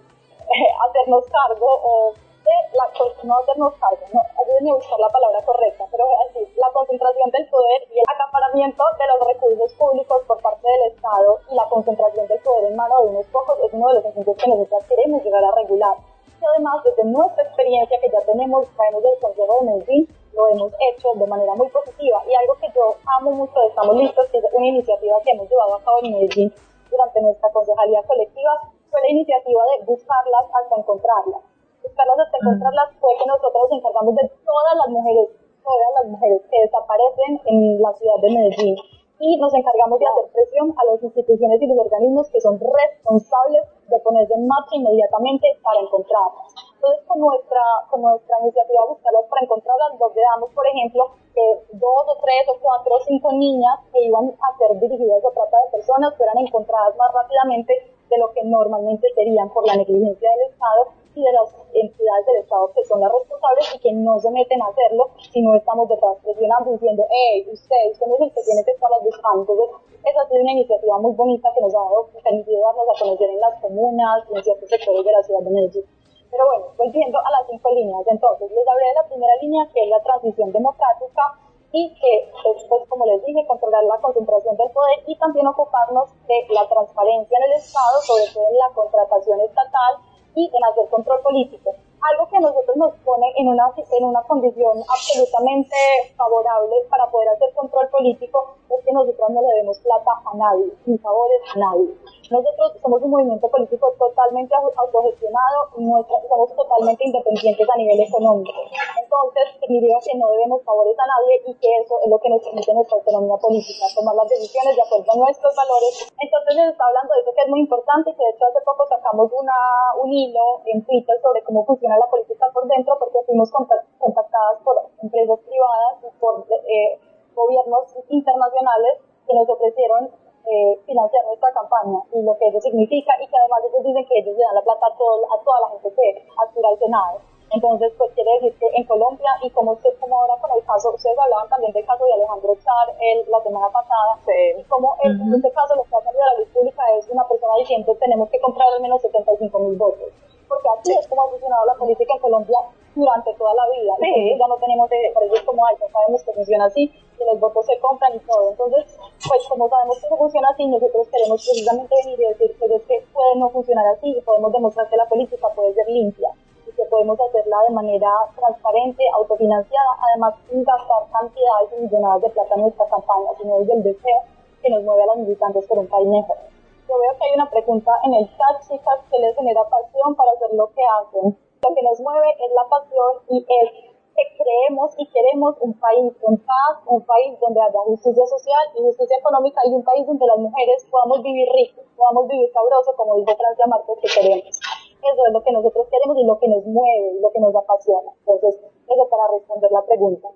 [0.90, 2.14] hacernos cargo o
[2.44, 2.86] de la,
[3.24, 7.48] no hacernos cargo, no, ayúdenme a buscar la palabra correcta, pero decir, la concentración del
[7.48, 12.28] poder y el acaparamiento de los recursos públicos por parte del Estado y la concentración
[12.28, 15.24] del poder en manos de unos pocos es uno de los ejemplos que nosotros queremos
[15.24, 15.98] llegar a regular.
[16.42, 20.74] Y además, desde nuestra experiencia que ya tenemos, traemos del Consejo de Medellín, lo hemos
[20.92, 22.22] hecho de manera muy positiva.
[22.28, 25.50] Y algo que yo amo mucho de Estamos Listos, que es una iniciativa que hemos
[25.50, 26.54] llevado a cabo en Medellín
[26.92, 28.60] durante nuestra concejalía colectiva,
[28.92, 31.54] fue la iniciativa de buscarlas hasta encontrarlas
[31.84, 35.28] buscarlas hasta encontrarlas fue que nosotros nos encargamos de todas las mujeres,
[35.64, 38.76] todas las mujeres que desaparecen en la ciudad de Medellín
[39.20, 43.64] y nos encargamos de hacer presión a las instituciones y los organismos que son responsables
[43.88, 46.52] de ponerse en marcha inmediatamente para encontrarlas.
[46.76, 52.04] Entonces, con nuestra, con nuestra iniciativa Buscarlas para encontrarlas, nos damos, por ejemplo, que dos
[52.04, 55.72] o tres o cuatro o cinco niñas que iban a ser dirigidas a trata de
[55.72, 57.74] personas fueran encontradas más rápidamente
[58.10, 62.38] de lo que normalmente serían por la negligencia del Estado y de las entidades del
[62.42, 65.88] Estado que son las responsables y que no se meten a hacerlo si no estamos
[65.90, 69.42] detrás presionando diciendo, hey, usted, usted no es el que tiene que estar buscando.
[69.42, 69.70] Entonces,
[70.04, 73.30] esa ha sido una iniciativa muy bonita que nos ha dado, permitido darnos a conocer
[73.30, 75.86] en las comunas en ciertos sectores de la ciudad de Medellín.
[76.34, 79.84] Pero bueno, volviendo a las cinco líneas, entonces les hablé de la primera línea que
[79.84, 81.38] es la transición democrática
[81.72, 86.10] y que es, pues, como les dije, controlar la concentración del poder y también ocuparnos
[86.26, 89.94] de la transparencia en el Estado, sobre todo en la contratación estatal
[90.36, 91.76] y en hacer control político.
[92.12, 95.76] Algo que a nosotros nos pone en una, en una condición absolutamente
[96.18, 100.68] favorable para poder hacer control político es que nosotros no le demos plata a nadie,
[100.86, 101.96] ni favores a nadie.
[102.32, 108.58] Nosotros somos un movimiento político totalmente autogestionado y somos totalmente independientes a nivel económico.
[108.98, 112.42] Entonces, significa que no debemos favores a nadie y que eso es lo que nos
[112.42, 116.10] permite nuestra autonomía política, tomar las decisiones de acuerdo a nuestros valores.
[116.18, 118.88] Entonces, les está hablando de eso que es muy importante, que de hecho hace poco
[118.88, 119.58] sacamos una,
[120.02, 124.76] un hilo en Twitter sobre cómo funciona la política por dentro, porque fuimos contactadas por
[125.02, 127.00] empresas privadas y por eh,
[127.36, 130.10] gobiernos internacionales que nos ofrecieron
[130.46, 134.20] eh, financiar nuestra campaña y lo que eso significa y que además ellos dicen que
[134.20, 137.22] ellos le dan la plata a, todo, a toda la gente que aspira al Senado.
[137.54, 140.90] Entonces, pues quiere decir que en Colombia y como usted, como ahora con el caso,
[140.90, 144.18] ustedes hablaban también del caso de Alejandro Char el, la semana pasada,
[144.58, 145.36] y como en uh -huh.
[145.38, 148.30] este caso lo que ha salido a la luz pública es una persona diciendo tenemos
[148.30, 150.10] que comprar al menos 75 mil votos.
[150.54, 152.60] Porque así es como ha funcionado la política en Colombia
[152.96, 153.94] durante toda la vida.
[154.00, 154.38] Sí.
[154.38, 156.88] ya no tenemos precios como altos, sabemos que funciona así,
[157.18, 158.52] que los votos se compran y todo.
[158.52, 158.86] Entonces,
[159.28, 162.82] pues como sabemos que no funciona así, nosotros queremos precisamente venir y decir que, es
[162.84, 166.30] que puede no funcionar así y podemos demostrar que la política puede ser limpia
[166.68, 172.30] y que podemos hacerla de manera transparente, autofinanciada, además sin gastar cantidades y millonadas de
[172.30, 174.20] plata en nuestra campaña, sino desde el deseo
[174.62, 176.53] que nos mueve a los militantes por un país mejor.
[176.88, 180.32] Yo veo que hay una pregunta en el chat, chicas, que les genera pasión para
[180.32, 181.38] hacer lo que hacen.
[181.64, 186.14] Lo que nos mueve es la pasión y es que creemos y queremos un país
[186.28, 190.26] en paz, un país donde haya justicia social y justicia económica y un país donde
[190.26, 194.60] las mujeres podamos vivir ricos, podamos vivir sabroso, como dijo Francia Márquez, que queremos.
[195.04, 197.56] Eso es lo que nosotros queremos y lo que nos mueve y lo que nos
[197.56, 198.12] apasiona.
[198.20, 200.30] Entonces, eso para responder la pregunta.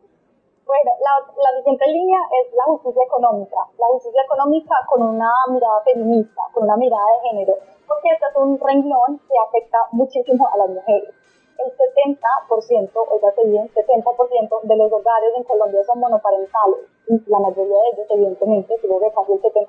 [0.68, 3.56] Bueno, la, la siguiente línea es la justicia económica.
[3.80, 7.56] La justicia económica con una mirada feminista, con una mirada de género,
[7.88, 11.16] porque este es un renglón que afecta muchísimo a las mujeres.
[11.58, 17.78] El 70%, oiga bien, 70% de los hogares en Colombia son monoparentales y la mayoría
[17.78, 19.66] de ellos, evidentemente, creo que casi el 70%,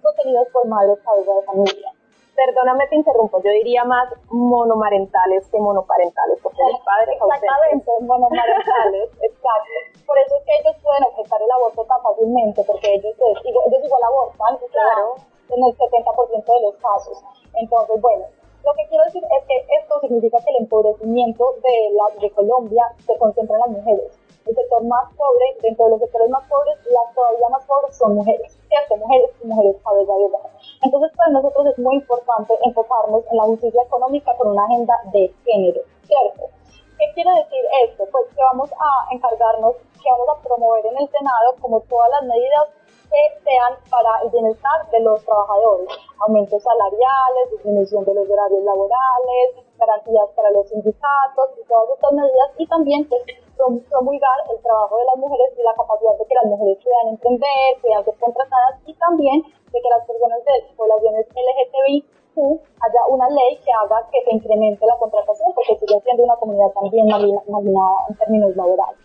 [0.00, 1.92] son tenidos por madres cabeza de familia.
[2.34, 9.78] Perdóname, te interrumpo, yo diría más monomarentales que monoparentales, porque los padres Exactamente, monomarentales, exacto.
[10.06, 13.82] Por eso es que ellos pueden objetar el aborto tan fácilmente, porque ellos, es, ellos
[13.84, 15.14] igual abortan, claro,
[15.48, 17.22] en el 70% de los casos.
[17.54, 18.26] Entonces, bueno,
[18.64, 22.84] lo que quiero decir es que esto significa que el empobrecimiento de, la, de Colombia
[23.06, 24.23] se concentra en las mujeres.
[24.46, 28.14] El sector más pobre, dentro de los sectores más pobres, las todavía más pobres son
[28.14, 28.96] mujeres, ¿cierto?
[28.96, 30.50] Mujeres y mujeres cabeza de hogar.
[30.82, 35.32] Entonces, para nosotros es muy importante enfocarnos en la justicia económica con una agenda de
[35.44, 36.50] género, ¿cierto?
[36.98, 38.04] ¿Qué quiere decir esto?
[38.12, 42.22] Pues que vamos a encargarnos, que vamos a promover en el Senado como todas las
[42.24, 42.68] medidas
[43.08, 45.88] que sean para el bienestar de los trabajadores,
[46.20, 49.46] aumentos salariales, disminución de los horarios laborales,
[49.78, 53.22] garantías para los sindicatos y todas estas medidas y también pues,
[53.56, 57.68] promulgar el trabajo de las mujeres y la capacidad de que las mujeres puedan emprender,
[57.82, 63.58] puedan ser contratadas y también de que las personas de poblaciones LGTBIQ haya una ley
[63.62, 68.16] que haga que se incremente la contratación porque sigue siendo una comunidad también marginada en
[68.16, 68.98] términos laborales.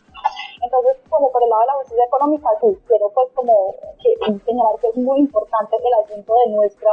[0.62, 4.76] Entonces, como por el lado de la justicia económica, sí, quiero pues como que, señalar
[4.82, 6.92] que es muy importante el asunto de nuestra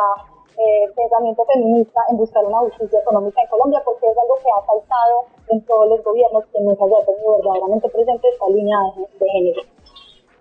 [0.57, 4.63] eh, pensamiento feminista en buscar una justicia económica en Colombia, porque es algo que ha
[4.65, 9.31] faltado en todos los gobiernos que nunca haya tenido verdaderamente presente esta línea de, de
[9.31, 9.63] género.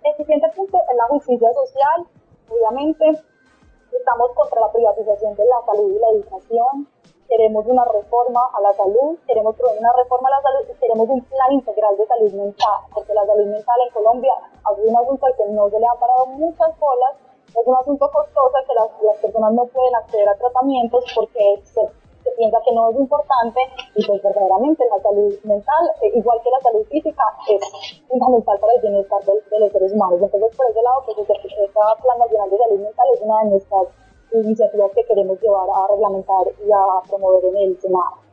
[0.04, 2.06] El siguiente punto es la justicia social.
[2.48, 3.04] Obviamente,
[3.92, 6.88] estamos contra la privatización de la salud y la educación.
[7.28, 11.20] Queremos una reforma a la salud, queremos una reforma a la salud y queremos un
[11.24, 14.34] plan integral de salud mental, porque la salud mental en Colombia
[14.76, 17.14] sido un asunto al que no se le han parado muchas bolas
[17.56, 21.80] es un asunto costoso que las, personas no pueden acceder a tratamientos porque se,
[22.36, 23.60] piensa que no es importante
[23.94, 28.74] y pues verdaderamente la salud mental, eh, igual que la salud física, es fundamental para
[28.74, 30.20] el bienestar de, de los seres humanos.
[30.20, 33.86] Entonces por ese lado, pues Plan Nacional de Salud Mental es una de nuestras
[34.32, 38.26] iniciativas que queremos llevar a reglamentar y a promover en el Senado.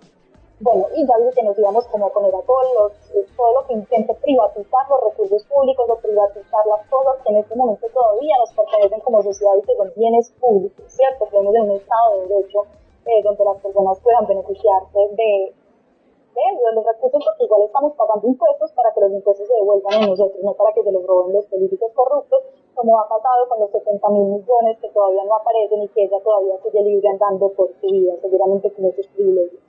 [0.60, 2.94] Bueno, y ya dije que nos íbamos como a poner a todos
[3.36, 7.56] todo lo que intente privatizar los recursos públicos o privatizar las cosas que en este
[7.56, 11.28] momento todavía nos pertenecen como sociedad y que son bienes públicos, ¿cierto?
[11.32, 12.66] Tenemos en un Estado de Derecho
[13.06, 18.72] eh, donde las personas puedan beneficiarse de, de los recursos porque igual estamos pagando impuestos
[18.72, 21.46] para que los impuestos se devuelvan a nosotros, no para que se los roben los
[21.48, 22.40] políticos corruptos,
[22.76, 26.20] como ha pasado con los 70 mil millones que todavía no aparecen y que ella
[26.24, 29.62] todavía sigue libre andando por su vida, seguramente con esos privilegios.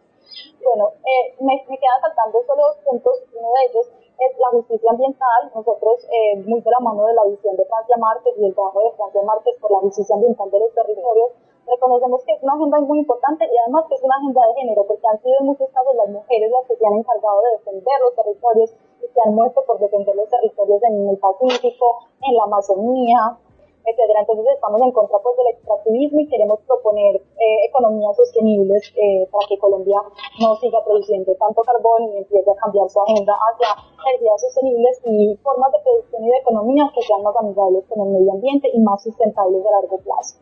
[0.64, 3.22] Bueno, eh, me, me quedan faltando solo dos puntos.
[3.36, 3.86] Uno de ellos
[4.18, 5.52] es la justicia ambiental.
[5.54, 8.80] Nosotros, eh, muy de la mano de la visión de Francia Márquez y el trabajo
[8.80, 11.30] de Francia Márquez por la justicia ambiental de los territorios,
[11.66, 14.86] reconocemos que es una agenda muy importante y además que es una agenda de género,
[14.86, 17.96] porque han sido en muchos casos las mujeres las que se han encargado de defender
[18.00, 18.70] los territorios
[19.02, 23.38] y se han muerto por defender los territorios en el Pacífico, en la Amazonía,
[23.84, 24.20] etcétera.
[24.20, 29.46] Entonces estamos en contra pues del extractivismo y queremos proponer eh, economías sostenibles eh, para
[29.46, 30.00] que Colombia
[30.40, 33.68] no siga produciendo tanto carbón y empiece a cambiar su agenda hacia
[34.08, 38.12] energías sostenibles y formas de producción y de economía que sean más amigables con el
[38.12, 40.40] medio ambiente y más sustentables a largo plazo.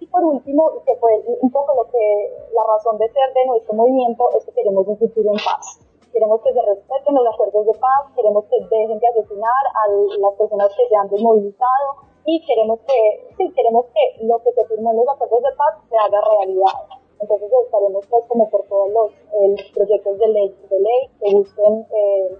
[0.00, 3.74] Y por último, que fue un poco lo que la razón de ser de nuestro
[3.74, 5.78] movimiento es que queremos un futuro en paz.
[6.12, 9.88] Queremos que se respeten los acuerdos de paz, queremos que dejen de asesinar a
[10.18, 14.64] las personas que se han desmovilizado, y queremos que, sí, queremos que lo que se
[14.66, 17.00] firmó en los acuerdos de paz se haga realidad.
[17.20, 21.86] Entonces estaremos pues como por todos los eh, proyectos de ley, de ley que busquen
[21.92, 22.38] eh,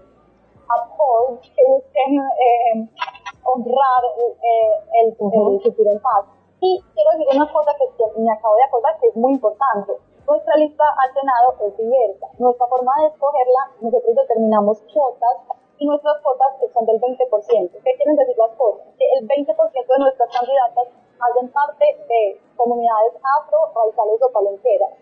[0.64, 2.88] uphold, que busquen eh,
[3.44, 5.54] honrar eh, el, uh -huh.
[5.54, 6.24] el, futuro en paz.
[6.60, 7.88] Y quiero decir una cosa que
[8.20, 9.96] me acabo de acordar que es muy importante.
[10.28, 12.28] Nuestra lista al Senado es diversa.
[12.36, 15.40] Nuestra forma de escogerla, nosotros determinamos cuotas
[15.78, 17.16] y nuestras cuotas son del 20%.
[17.80, 18.92] ¿Qué quieren decir las cuotas?
[18.98, 24.92] Que el 20% de nuestras candidatas hacen parte de comunidades afro, raizales o palenqueras.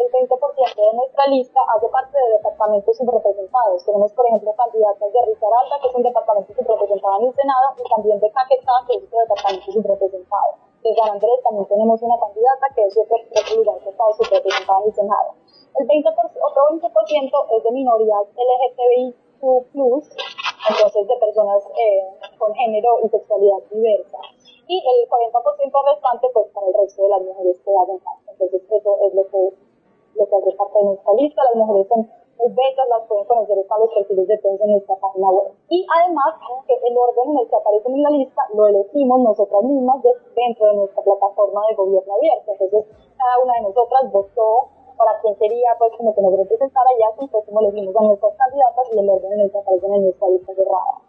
[0.00, 3.84] El 20% de nuestra lista hace parte de departamentos subrepresentados.
[3.84, 7.88] Tenemos, por ejemplo, candidatas de Risaralda, que es un departamento subrepresentado en el Senado, y
[7.92, 10.73] también de Caquetá, que es otro departamento subrepresentado.
[10.84, 12.92] De San Andrés también tenemos una candidata que es
[13.56, 15.32] lugar que está subrepresentada en el Senado.
[15.80, 22.04] El 20%, otro 20% es de minorías LGTBIQ+, entonces de personas eh,
[22.36, 24.18] con género y sexualidad diversa.
[24.68, 28.30] Y el 40% restante, pues para el resto de las mujeres que hacen parte.
[28.32, 29.56] Entonces eso es lo que,
[30.20, 31.44] lo que hace parte de nuestra lista.
[31.44, 32.10] Las mujeres son
[32.52, 35.52] bellas, las pueden conocer, están los perfiles de en nuestra página web.
[35.68, 36.34] Y además,
[36.66, 40.02] que el orden en el que aparecen en la lista lo elegimos nosotras mismas
[40.34, 42.52] dentro de nuestra plataforma de gobierno abierto.
[42.52, 42.84] Entonces,
[43.16, 47.44] cada una de nosotras votó para quien quería, pues, que nos representara y así pues
[47.46, 50.54] como elegimos a nuestras candidatas y el orden en el que aparecen en nuestra lista
[50.54, 51.03] cerrada.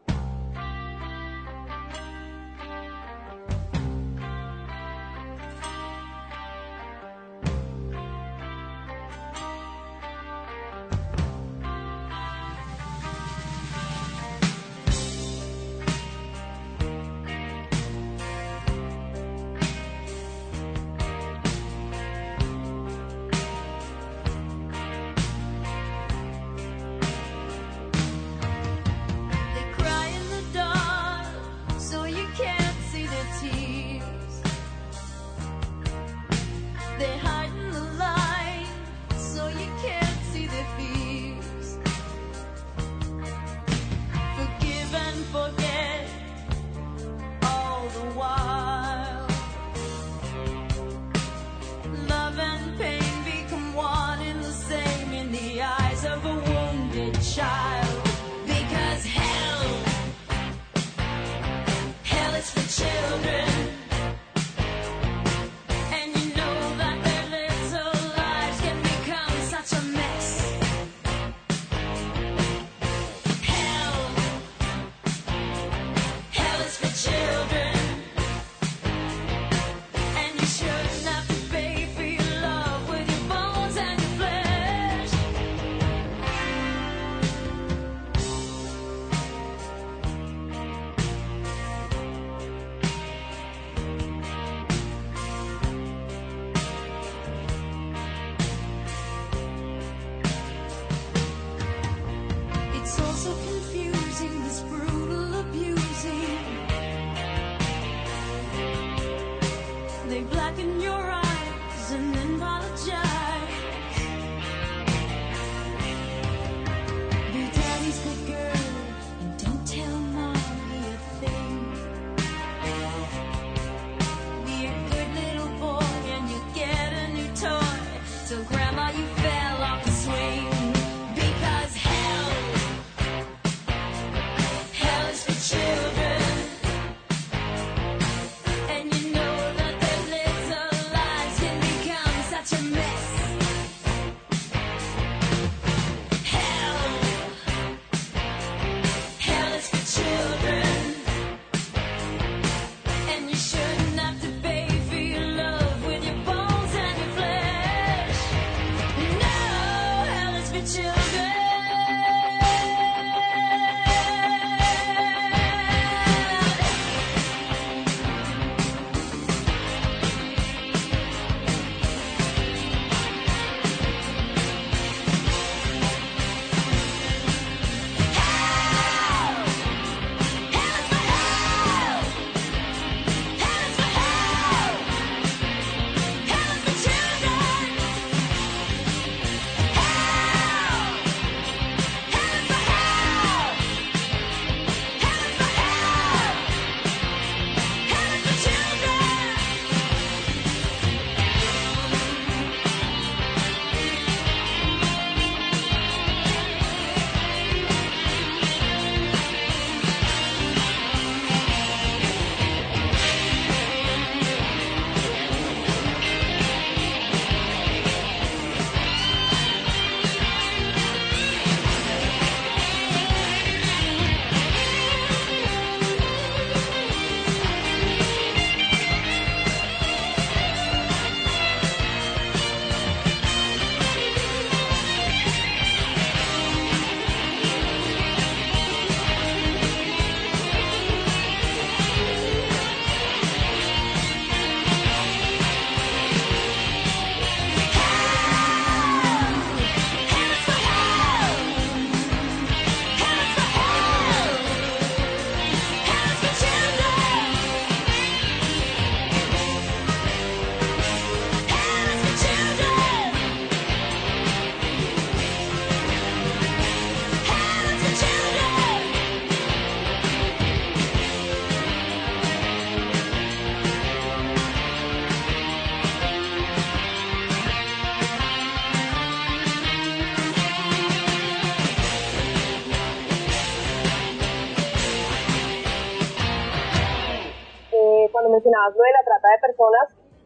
[288.46, 289.86] Mencionabas lo de la trata de personas,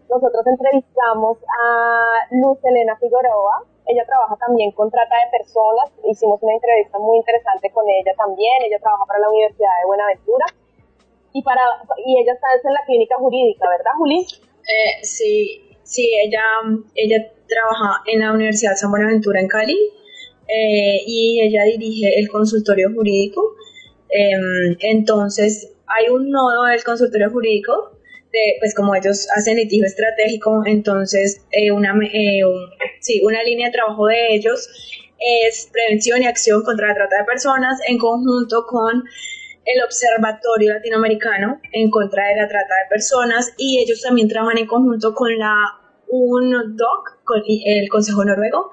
[0.09, 3.63] nosotros entrevistamos a Luz Elena Figueroa.
[3.85, 5.87] Ella trabaja también con trata de personas.
[6.03, 8.53] Hicimos una entrevista muy interesante con ella también.
[8.65, 10.45] Ella trabaja para la Universidad de Buenaventura.
[11.31, 11.61] Y, para,
[12.05, 14.25] y ella está en la clínica jurídica, ¿verdad, Juli?
[14.25, 16.43] Eh, sí, sí, ella,
[16.95, 19.77] ella trabaja en la Universidad San Buenaventura en Cali
[20.47, 23.53] eh, y ella dirige el consultorio jurídico.
[24.09, 27.91] Em, entonces, hay un nodo del consultorio jurídico
[28.31, 32.69] de, pues como ellos hacen litigio estratégico, entonces eh, una, eh, un-
[32.99, 34.69] sí, una línea de trabajo de ellos
[35.19, 39.03] es prevención y acción contra la trata de personas en conjunto con
[39.65, 44.65] el Observatorio Latinoamericano en contra de la trata de personas y ellos también trabajan en
[44.67, 45.53] conjunto con la
[46.07, 48.71] UNODOC, con el Consejo Noruego,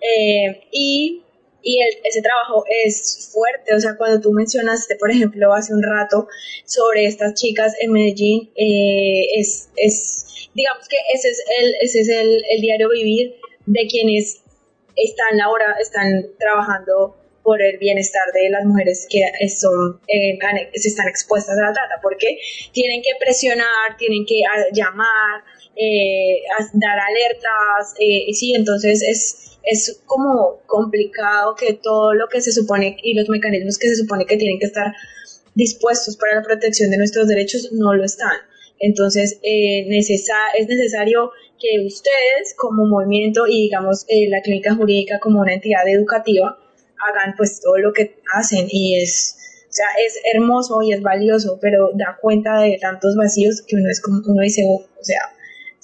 [0.00, 1.23] eh, y,
[1.64, 5.82] y el- ese trabajo es fuerte, o sea, cuando tú mencionaste, por ejemplo, hace un
[5.82, 6.28] rato
[6.66, 12.08] sobre estas chicas en Medellín, eh, es, es, digamos que ese es el, ese es
[12.08, 13.34] el, el diario vivir
[13.66, 14.42] de quienes
[14.94, 20.38] están ahora, están trabajando por el bienestar de las mujeres que son, eh,
[20.74, 22.38] se están expuestas a la trata, porque
[22.72, 24.40] tienen que presionar, tienen que
[24.72, 25.42] llamar,
[25.76, 26.42] eh,
[26.74, 32.96] dar alertas, eh, sí, entonces es, es como complicado que todo lo que se supone
[33.02, 34.92] y los mecanismos que se supone que tienen que estar
[35.54, 38.36] dispuestos para la protección de nuestros derechos no lo están.
[38.78, 45.40] Entonces, eh, es necesario que ustedes como movimiento y digamos eh, la clínica jurídica como
[45.40, 46.58] una entidad educativa
[46.98, 49.36] hagan pues todo lo que hacen y es,
[49.68, 53.88] o sea, es hermoso y es valioso, pero da cuenta de tantos vacíos que uno
[53.90, 55.20] es como, uno dice, "Uf", o sea,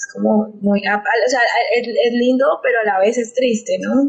[0.00, 1.44] es como muy, o sea,
[1.76, 4.08] es, es lindo, pero a la vez es triste, ¿no?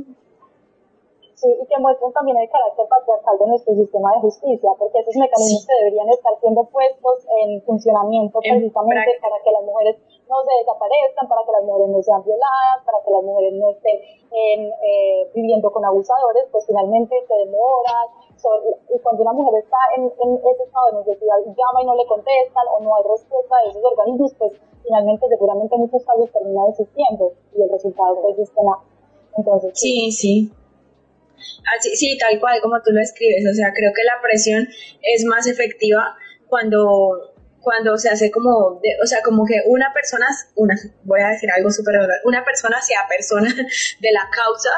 [1.35, 5.17] Sí, y que muestran también el carácter patriarcal de nuestro sistema de justicia, porque esos
[5.17, 9.97] mecanismos que deberían estar siendo puestos en funcionamiento precisamente para que las mujeres
[10.29, 13.67] no se desaparezcan, para que las mujeres no sean violadas, para que las mujeres no
[13.73, 13.97] estén
[14.59, 18.07] eh, viviendo con abusadores, pues finalmente se demoran.
[18.37, 21.95] So- y cuando una mujer está en, ese estado de necesidad y llama y no
[21.95, 26.31] le contestan o no hay respuesta de esos organismos, pues finalmente seguramente en muchos casos
[26.31, 28.79] termina desistiendo y el resultado pues es nada.
[29.37, 30.51] Entonces, Sí, sí.
[31.75, 33.45] Así, sí, tal cual como tú lo escribes.
[33.49, 34.67] O sea, creo que la presión
[35.01, 36.15] es más efectiva
[36.47, 37.30] cuando,
[37.61, 41.49] cuando se hace como, de- o sea, como que una persona, una, voy a decir
[41.51, 41.95] algo súper
[42.25, 43.53] una persona sea persona
[43.99, 44.69] de la causa,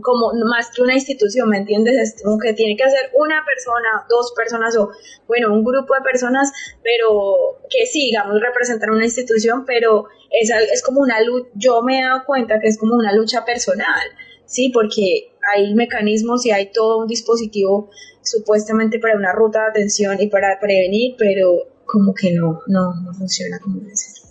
[0.00, 1.94] como más que una institución, ¿me entiendes?
[1.96, 4.90] Es como que tiene que ser una persona, dos personas o,
[5.26, 6.50] bueno, un grupo de personas,
[6.82, 11.98] pero que sí, digamos, representan una institución, pero es, es como una lucha, yo me
[11.98, 14.02] he dado cuenta que es como una lucha personal,
[14.46, 14.70] ¿sí?
[14.72, 17.90] Porque hay mecanismos y hay todo un dispositivo
[18.22, 23.12] supuestamente para una ruta de atención y para prevenir, pero como que no, no, no
[23.12, 24.24] funciona como debe ser.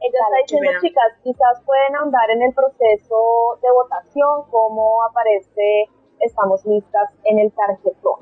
[0.00, 5.90] Ella está diciendo, chicas, quizás pueden ahondar en el proceso de votación, cómo aparece
[6.20, 8.20] Estamos listas en el tarjetón.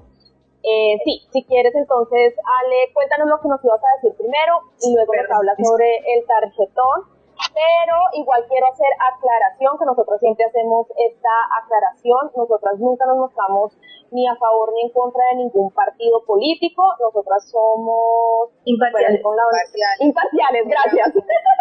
[0.63, 4.95] Eh, sí, si quieres entonces, Ale, cuéntanos lo que nos ibas a decir primero y
[4.95, 7.18] luego nos hablas sobre el tarjetón.
[7.59, 12.31] Pero igual quiero hacer aclaración, que nosotros siempre hacemos esta aclaración.
[12.37, 13.75] Nosotras nunca nos mostramos
[14.15, 16.87] ni a favor ni en contra de ningún partido político.
[17.03, 19.23] Nosotras somos Imparciales.
[19.23, 21.09] Bueno, con la- imparciales, gracias.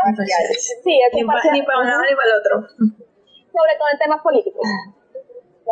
[0.05, 0.77] Imparciales.
[0.85, 1.53] Sí, es imparcial.
[1.53, 2.53] ni para un lado ni para el otro.
[3.49, 4.61] Sobre todo en temas políticos.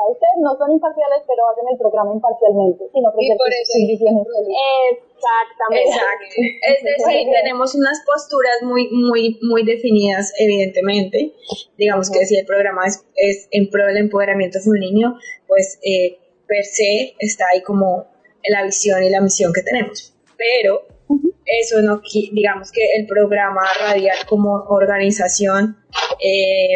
[0.09, 3.73] Ustedes no son imparciales, pero hacen el programa imparcialmente, sin ofrecer por eso.
[5.15, 5.89] Exactamente.
[5.89, 6.35] Exacto.
[6.35, 11.33] Es decir, tenemos unas posturas muy, muy, muy definidas, evidentemente.
[11.77, 15.17] Digamos que si el programa es, es en pro del empoderamiento femenino,
[15.47, 18.05] pues eh, per se está ahí como
[18.47, 20.13] la visión y la misión que tenemos.
[20.37, 20.94] Pero
[21.45, 25.77] eso no, digamos que el programa radial como organización
[26.19, 26.75] eh,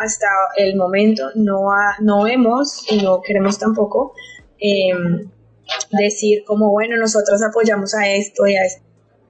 [0.00, 0.26] hasta
[0.56, 4.12] el momento no, ha- no hemos y no queremos tampoco
[4.58, 4.90] eh,
[5.92, 8.82] decir como bueno nosotros apoyamos a esto y a esto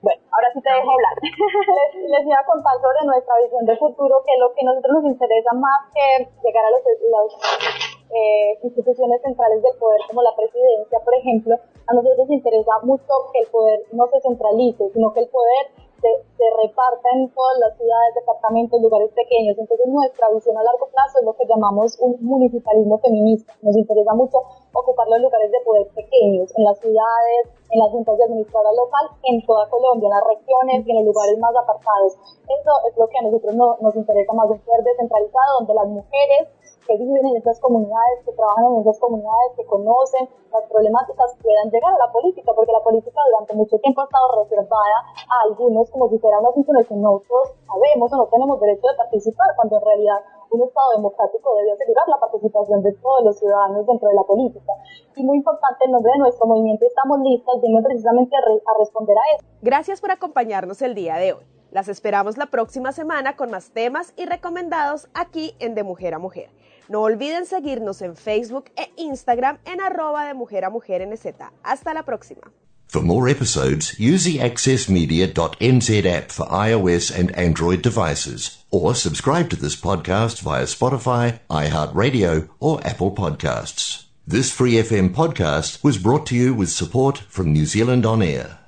[0.03, 1.15] Bueno, ahora sí te dejo hablar.
[1.23, 5.13] les, les iba a contar sobre nuestra visión de futuro, que lo que nosotros nos
[5.13, 10.99] interesa más que llegar a los, las eh, instituciones centrales del poder, como la presidencia,
[11.05, 11.55] por ejemplo,
[11.87, 15.67] a nosotros nos interesa mucho que el poder no se centralice, sino que el poder
[16.01, 16.09] se,
[16.39, 19.59] se reparta en todas las ciudades, departamentos, lugares pequeños.
[19.59, 23.53] Entonces nuestra visión a largo plazo es lo que llamamos un municipalismo feminista.
[23.61, 24.39] Nos interesa mucho
[24.73, 29.07] ocupar los lugares de poder pequeños, en las ciudades, en las juntas de administradora local,
[29.25, 32.17] en toda Colombia, en las regiones y en los lugares más apartados.
[32.49, 35.87] Eso es lo que a nosotros no- nos interesa más, un poder descentralizado donde las
[35.87, 36.49] mujeres
[36.91, 41.71] que viven en esas comunidades, que trabajan en esas comunidades, que conocen las problemáticas, puedan
[41.71, 44.99] llegar a la política, porque la política durante mucho tiempo ha estado reservada
[45.31, 48.59] a algunos como si fuera un asunto en el que nosotros sabemos o no tenemos
[48.59, 50.19] derecho de participar, cuando en realidad
[50.51, 54.73] un Estado democrático debe asegurar la participación de todos los ciudadanos dentro de la política.
[55.15, 58.79] Y muy importante, en nombre de nuestro movimiento Estamos Listas, viene precisamente a, re- a
[58.81, 59.47] responder a eso.
[59.63, 61.45] Gracias por acompañarnos el día de hoy.
[61.71, 66.19] Las esperamos la próxima semana con más temas y recomendados aquí en De Mujer a
[66.19, 66.51] Mujer.
[66.91, 71.25] No olviden seguirnos en Facebook e Instagram en arroba de mujer a mujer NZ.
[71.63, 72.51] Hasta la próxima.
[72.89, 79.57] For more episodes, use the accessmedia.nz app for iOS and Android devices, or subscribe to
[79.57, 84.07] this podcast via Spotify, iHeartRadio, or Apple Podcasts.
[84.27, 88.60] This Free FM podcast was brought to you with support from New Zealand On Air.